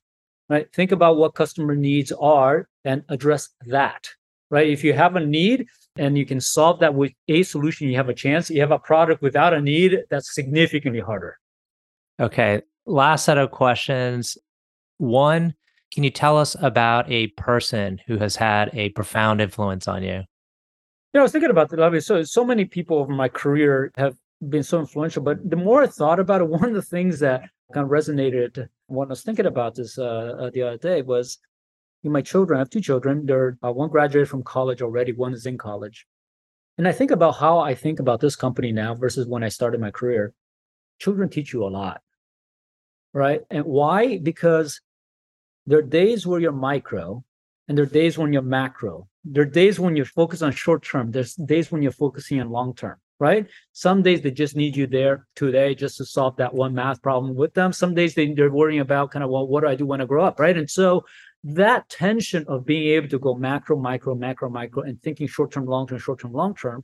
right? 0.50 0.68
Think 0.74 0.92
about 0.92 1.18
what 1.18 1.36
customer 1.36 1.76
needs 1.76 2.12
are 2.12 2.68
and 2.84 3.04
address 3.10 3.50
that, 3.68 4.10
right? 4.50 4.68
If 4.68 4.84
you 4.84 4.94
have 4.94 5.16
a 5.16 5.26
need 5.26 5.68
and 5.98 6.18
you 6.18 6.26
can 6.26 6.42
solve 6.42 6.80
that 6.80 6.96
with 6.96 7.12
a 7.28 7.44
solution, 7.44 7.88
you 7.88 7.96
have 7.96 8.10
a 8.10 8.14
chance. 8.14 8.50
You 8.50 8.62
have 8.62 8.72
a 8.72 8.80
product 8.80 9.22
without 9.22 9.54
a 9.54 9.62
need, 9.62 10.00
that's 10.10 10.34
significantly 10.34 11.02
harder. 11.02 11.38
Okay. 12.20 12.62
Last 12.86 13.26
set 13.26 13.38
of 13.38 13.52
questions. 13.52 14.38
One, 14.98 15.54
can 15.94 16.04
you 16.04 16.10
tell 16.10 16.38
us 16.38 16.56
about 16.62 17.10
a 17.10 17.28
person 17.28 18.00
who 18.08 18.18
has 18.18 18.36
had 18.36 18.70
a 18.74 18.90
profound 18.90 19.42
influence 19.42 19.88
on 19.88 20.04
you? 20.04 20.24
Yeah, 21.14 21.22
I 21.22 21.24
was 21.24 21.32
thinking 21.32 21.50
about 21.50 21.70
that. 21.70 22.04
So 22.04 22.24
so 22.24 22.46
many 22.46 22.66
people 22.66 22.98
over 22.98 23.12
my 23.12 23.30
career 23.30 23.92
have 23.96 24.16
been 24.48 24.64
so 24.64 24.80
influential, 24.80 25.24
but 25.24 25.38
the 25.50 25.56
more 25.56 25.84
I 25.84 25.88
thought 25.88 26.20
about 26.20 26.42
it, 26.42 26.48
one 26.50 26.66
of 26.66 26.74
the 26.74 26.82
things 26.82 27.20
that 27.20 27.50
kind 27.74 27.84
of 27.84 27.92
resonated 27.92 28.68
when 28.88 29.08
I 29.08 29.10
was 29.10 29.22
thinking 29.22 29.46
about 29.46 29.76
this 29.76 29.98
uh, 29.98 30.36
uh, 30.40 30.50
the 30.52 30.64
other 30.64 30.78
day 30.78 31.02
was 31.02 31.38
my 32.04 32.22
children. 32.22 32.58
I 32.58 32.62
have 32.62 32.70
two 32.70 32.82
children. 32.82 33.26
They're 33.26 33.58
uh, 33.64 33.72
one 33.72 33.90
graduated 33.90 34.30
from 34.30 34.44
college 34.44 34.82
already. 34.82 35.12
One 35.12 35.34
is 35.34 35.46
in 35.46 35.58
college, 35.58 36.08
and 36.78 36.88
I 36.88 36.92
think 36.92 37.12
about 37.12 37.34
how 37.38 37.60
I 37.60 37.76
think 37.76 38.00
about 38.00 38.22
this 38.22 38.36
company 38.36 38.72
now 38.72 38.96
versus 38.96 39.28
when 39.28 39.44
I 39.44 39.50
started 39.50 39.82
my 39.82 39.92
career. 39.92 40.34
Children 41.00 41.30
teach 41.30 41.54
you 41.54 41.64
a 41.64 41.70
lot, 41.70 42.02
right? 43.14 43.42
And 43.50 43.66
why? 43.66 44.18
Because 44.18 44.82
there 45.66 45.80
are 45.80 45.84
days 45.84 46.26
where 46.26 46.40
you're 46.40 46.52
micro, 46.52 47.24
and 47.68 47.78
there 47.78 47.84
are 47.84 47.90
days 47.90 48.18
when 48.18 48.34
you're 48.34 48.42
macro. 48.42 49.08
There 49.26 49.44
are 49.44 49.46
days 49.46 49.80
when 49.80 49.96
you're 49.96 50.06
focused 50.06 50.44
on 50.44 50.52
short 50.52 50.84
term. 50.84 51.12
There's 51.12 51.36
days 51.36 51.72
when 51.72 51.82
you're 51.82 51.92
focusing 51.92 52.42
on 52.42 52.50
long 52.50 52.74
term 52.74 52.98
right? 53.20 53.48
Some 53.74 54.02
days 54.02 54.22
they 54.22 54.32
just 54.32 54.56
need 54.56 54.76
you 54.76 54.88
there 54.88 55.28
today 55.36 55.76
just 55.76 55.98
to 55.98 56.06
solve 56.06 56.38
that 56.38 56.54
one 56.54 56.74
math 56.74 57.02
problem 57.02 57.36
with 57.36 57.54
them. 57.54 57.74
Some 57.74 57.94
days 57.94 58.16
they, 58.16 58.34
they're 58.34 58.52
worrying 58.52 58.80
about 58.80 59.12
kind 59.12 59.24
of, 59.24 59.30
well, 59.30 59.48
what 59.48 59.62
do 59.62 59.68
I 59.68 59.76
do 59.76 59.86
when 59.86 60.02
I 60.02 60.06
grow 60.06 60.24
up, 60.24 60.40
right? 60.40 60.58
And 60.58 60.70
so 60.70 61.06
that 61.44 61.90
tension 61.90 62.46
of 62.48 62.66
being 62.66 62.96
able 62.96 63.10
to 63.10 63.20
go 63.20 63.36
macro, 63.36 63.78
micro, 63.78 64.16
macro, 64.16 64.50
micro, 64.50 64.84
and 64.84 65.02
thinking 65.02 65.28
short 65.28 65.52
term, 65.52 65.66
long 65.66 65.88
term, 65.88 66.00
short 66.00 66.20
term, 66.20 66.34
long 66.34 66.56
term 66.56 66.82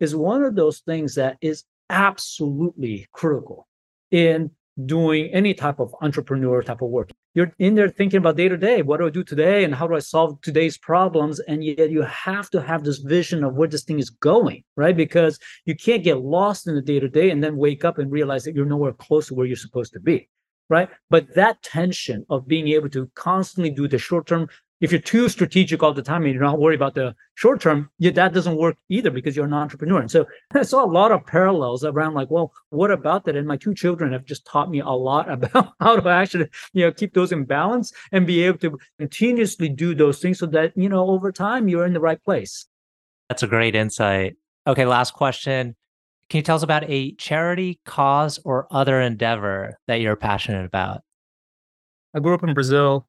is 0.00 0.14
one 0.14 0.42
of 0.42 0.54
those 0.54 0.80
things 0.80 1.14
that 1.14 1.36
is 1.40 1.64
absolutely 1.90 3.08
critical 3.12 3.66
in 4.10 4.50
doing 4.86 5.26
any 5.32 5.54
type 5.54 5.80
of 5.80 5.94
entrepreneur 6.00 6.62
type 6.62 6.82
of 6.82 6.90
work. 6.90 7.10
You're 7.34 7.52
in 7.58 7.74
there 7.74 7.88
thinking 7.88 8.18
about 8.18 8.36
day 8.36 8.48
to 8.48 8.56
day, 8.56 8.82
what 8.82 9.00
do 9.00 9.06
I 9.06 9.10
do 9.10 9.24
today 9.24 9.64
and 9.64 9.74
how 9.74 9.86
do 9.86 9.94
I 9.94 10.00
solve 10.00 10.40
today's 10.40 10.78
problems? 10.78 11.40
And 11.40 11.64
yet 11.64 11.90
you 11.90 12.02
have 12.02 12.50
to 12.50 12.62
have 12.62 12.84
this 12.84 12.98
vision 12.98 13.44
of 13.44 13.54
where 13.54 13.68
this 13.68 13.84
thing 13.84 13.98
is 13.98 14.10
going, 14.10 14.64
right? 14.76 14.96
Because 14.96 15.38
you 15.64 15.74
can't 15.74 16.04
get 16.04 16.22
lost 16.22 16.66
in 16.66 16.74
the 16.74 16.82
day 16.82 17.00
to 17.00 17.08
day 17.08 17.30
and 17.30 17.42
then 17.42 17.56
wake 17.56 17.84
up 17.84 17.98
and 17.98 18.10
realize 18.10 18.44
that 18.44 18.54
you're 18.54 18.66
nowhere 18.66 18.92
close 18.92 19.28
to 19.28 19.34
where 19.34 19.46
you're 19.46 19.56
supposed 19.56 19.92
to 19.94 20.00
be. 20.00 20.28
Right. 20.70 20.90
But 21.08 21.34
that 21.34 21.62
tension 21.62 22.26
of 22.28 22.46
being 22.46 22.68
able 22.68 22.90
to 22.90 23.10
constantly 23.14 23.70
do 23.70 23.88
the 23.88 23.96
short 23.96 24.26
term 24.26 24.48
if 24.80 24.92
you're 24.92 25.00
too 25.00 25.28
strategic 25.28 25.82
all 25.82 25.92
the 25.92 26.02
time 26.02 26.24
and 26.24 26.32
you're 26.32 26.42
not 26.42 26.60
worried 26.60 26.76
about 26.76 26.94
the 26.94 27.14
short 27.34 27.60
term, 27.60 27.90
yeah, 27.98 28.12
that 28.12 28.32
doesn't 28.32 28.56
work 28.56 28.76
either 28.88 29.10
because 29.10 29.34
you're 29.34 29.46
an 29.46 29.52
entrepreneur. 29.52 30.00
And 30.00 30.10
so 30.10 30.26
I 30.54 30.62
saw 30.62 30.84
a 30.84 30.86
lot 30.86 31.10
of 31.10 31.26
parallels 31.26 31.84
around 31.84 32.14
like, 32.14 32.30
well, 32.30 32.52
what 32.70 32.90
about 32.90 33.24
that? 33.24 33.36
And 33.36 33.46
my 33.46 33.56
two 33.56 33.74
children 33.74 34.12
have 34.12 34.24
just 34.24 34.46
taught 34.46 34.70
me 34.70 34.80
a 34.80 34.88
lot 34.88 35.30
about 35.30 35.72
how 35.80 35.98
to 35.98 36.08
actually, 36.08 36.48
you 36.72 36.84
know, 36.84 36.92
keep 36.92 37.14
those 37.14 37.32
in 37.32 37.44
balance 37.44 37.92
and 38.12 38.26
be 38.26 38.42
able 38.42 38.58
to 38.58 38.78
continuously 38.98 39.68
do 39.68 39.94
those 39.94 40.20
things 40.20 40.38
so 40.38 40.46
that, 40.46 40.72
you 40.76 40.88
know, 40.88 41.08
over 41.08 41.32
time 41.32 41.68
you're 41.68 41.86
in 41.86 41.92
the 41.92 42.00
right 42.00 42.22
place. 42.24 42.66
That's 43.28 43.42
a 43.42 43.48
great 43.48 43.74
insight. 43.74 44.36
Okay, 44.66 44.86
last 44.86 45.12
question. 45.12 45.74
Can 46.30 46.38
you 46.38 46.42
tell 46.42 46.56
us 46.56 46.62
about 46.62 46.84
a 46.88 47.14
charity, 47.14 47.80
cause, 47.86 48.38
or 48.44 48.66
other 48.70 49.00
endeavor 49.00 49.78
that 49.86 50.00
you're 50.00 50.16
passionate 50.16 50.66
about? 50.66 51.00
I 52.14 52.20
grew 52.20 52.34
up 52.34 52.42
in 52.42 52.52
Brazil 52.52 53.06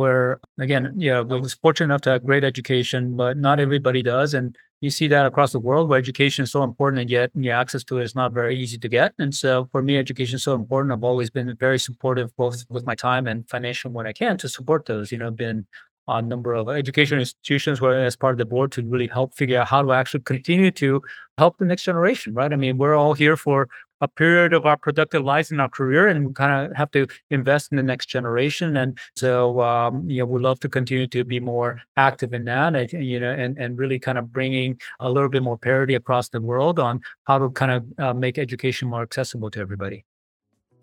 where 0.00 0.40
again, 0.58 0.94
yeah, 0.96 1.20
we 1.20 1.38
was 1.38 1.54
fortunate 1.54 1.88
enough 1.88 2.00
to 2.02 2.10
have 2.10 2.24
great 2.24 2.42
education, 2.42 3.16
but 3.16 3.36
not 3.36 3.60
everybody 3.60 4.02
does. 4.02 4.32
And 4.32 4.56
you 4.80 4.88
see 4.88 5.08
that 5.08 5.26
across 5.26 5.52
the 5.52 5.60
world 5.60 5.90
where 5.90 5.98
education 5.98 6.42
is 6.44 6.50
so 6.50 6.62
important 6.64 7.00
and 7.02 7.10
yet 7.10 7.30
yeah, 7.34 7.60
access 7.60 7.84
to 7.84 7.98
it 7.98 8.04
is 8.04 8.14
not 8.14 8.32
very 8.32 8.56
easy 8.56 8.78
to 8.78 8.88
get. 8.88 9.12
And 9.18 9.34
so 9.34 9.68
for 9.72 9.82
me, 9.82 9.98
education 9.98 10.36
is 10.36 10.42
so 10.42 10.54
important. 10.54 10.92
I've 10.92 11.04
always 11.04 11.28
been 11.28 11.54
very 11.56 11.78
supportive, 11.78 12.34
both 12.36 12.64
with 12.70 12.86
my 12.86 12.94
time 12.94 13.26
and 13.26 13.46
financial 13.48 13.90
when 13.90 14.06
I 14.06 14.14
can 14.14 14.38
to 14.38 14.48
support 14.48 14.86
those. 14.86 15.12
You 15.12 15.18
know, 15.18 15.30
been 15.30 15.66
on 16.08 16.24
a 16.24 16.26
number 16.26 16.54
of 16.54 16.68
education 16.70 17.18
institutions 17.18 17.80
where 17.82 18.04
as 18.04 18.16
part 18.16 18.32
of 18.32 18.38
the 18.38 18.46
board 18.46 18.72
to 18.72 18.82
really 18.82 19.06
help 19.06 19.34
figure 19.34 19.60
out 19.60 19.68
how 19.68 19.82
to 19.82 19.92
actually 19.92 20.22
continue 20.22 20.70
to 20.70 21.02
help 21.36 21.58
the 21.58 21.66
next 21.66 21.84
generation, 21.84 22.32
right? 22.32 22.52
I 22.52 22.56
mean, 22.56 22.78
we're 22.78 22.94
all 22.94 23.14
here 23.14 23.36
for 23.36 23.68
a 24.00 24.08
period 24.08 24.52
of 24.52 24.66
our 24.66 24.76
productive 24.76 25.24
lives 25.24 25.50
in 25.50 25.60
our 25.60 25.68
career 25.68 26.08
and 26.08 26.28
we 26.28 26.32
kind 26.32 26.66
of 26.66 26.76
have 26.76 26.90
to 26.90 27.06
invest 27.30 27.70
in 27.70 27.76
the 27.76 27.82
next 27.82 28.06
generation 28.06 28.76
and 28.76 28.98
so 29.16 29.60
um, 29.60 30.08
you 30.08 30.20
know 30.20 30.26
we 30.26 30.40
love 30.40 30.60
to 30.60 30.68
continue 30.68 31.06
to 31.06 31.24
be 31.24 31.40
more 31.40 31.80
active 31.96 32.32
in 32.32 32.44
that 32.44 32.74
and, 32.74 32.92
you 33.04 33.20
know 33.20 33.32
and, 33.32 33.58
and 33.58 33.78
really 33.78 33.98
kind 33.98 34.18
of 34.18 34.32
bringing 34.32 34.78
a 35.00 35.10
little 35.10 35.28
bit 35.28 35.42
more 35.42 35.58
parity 35.58 35.94
across 35.94 36.28
the 36.28 36.40
world 36.40 36.78
on 36.78 37.00
how 37.24 37.38
to 37.38 37.50
kind 37.50 37.72
of 37.72 37.84
uh, 37.98 38.14
make 38.14 38.38
education 38.38 38.88
more 38.88 39.02
accessible 39.02 39.50
to 39.50 39.60
everybody 39.60 40.04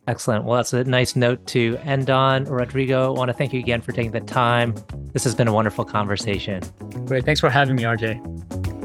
Excellent. 0.08 0.46
Well, 0.46 0.56
that's 0.56 0.72
a 0.72 0.86
nice 0.86 1.18
note 1.18 1.46
to 1.48 1.78
end 1.84 2.10
on. 2.10 2.46
Rodrigo, 2.46 3.14
I 3.14 3.18
want 3.18 3.28
to 3.28 3.34
thank 3.34 3.52
you 3.52 3.60
again 3.60 3.82
for 3.82 3.92
taking 3.92 4.12
the 4.12 4.22
time. 4.22 4.74
This 5.12 5.26
has 5.26 5.36
been 5.36 5.50
a 5.50 5.54
wonderful 5.54 5.84
conversation. 5.84 6.64
Great. 7.06 7.26
Thanks 7.26 7.42
for 7.42 7.50
having 7.50 7.76
me, 7.76 7.84
RJ. 7.84 8.77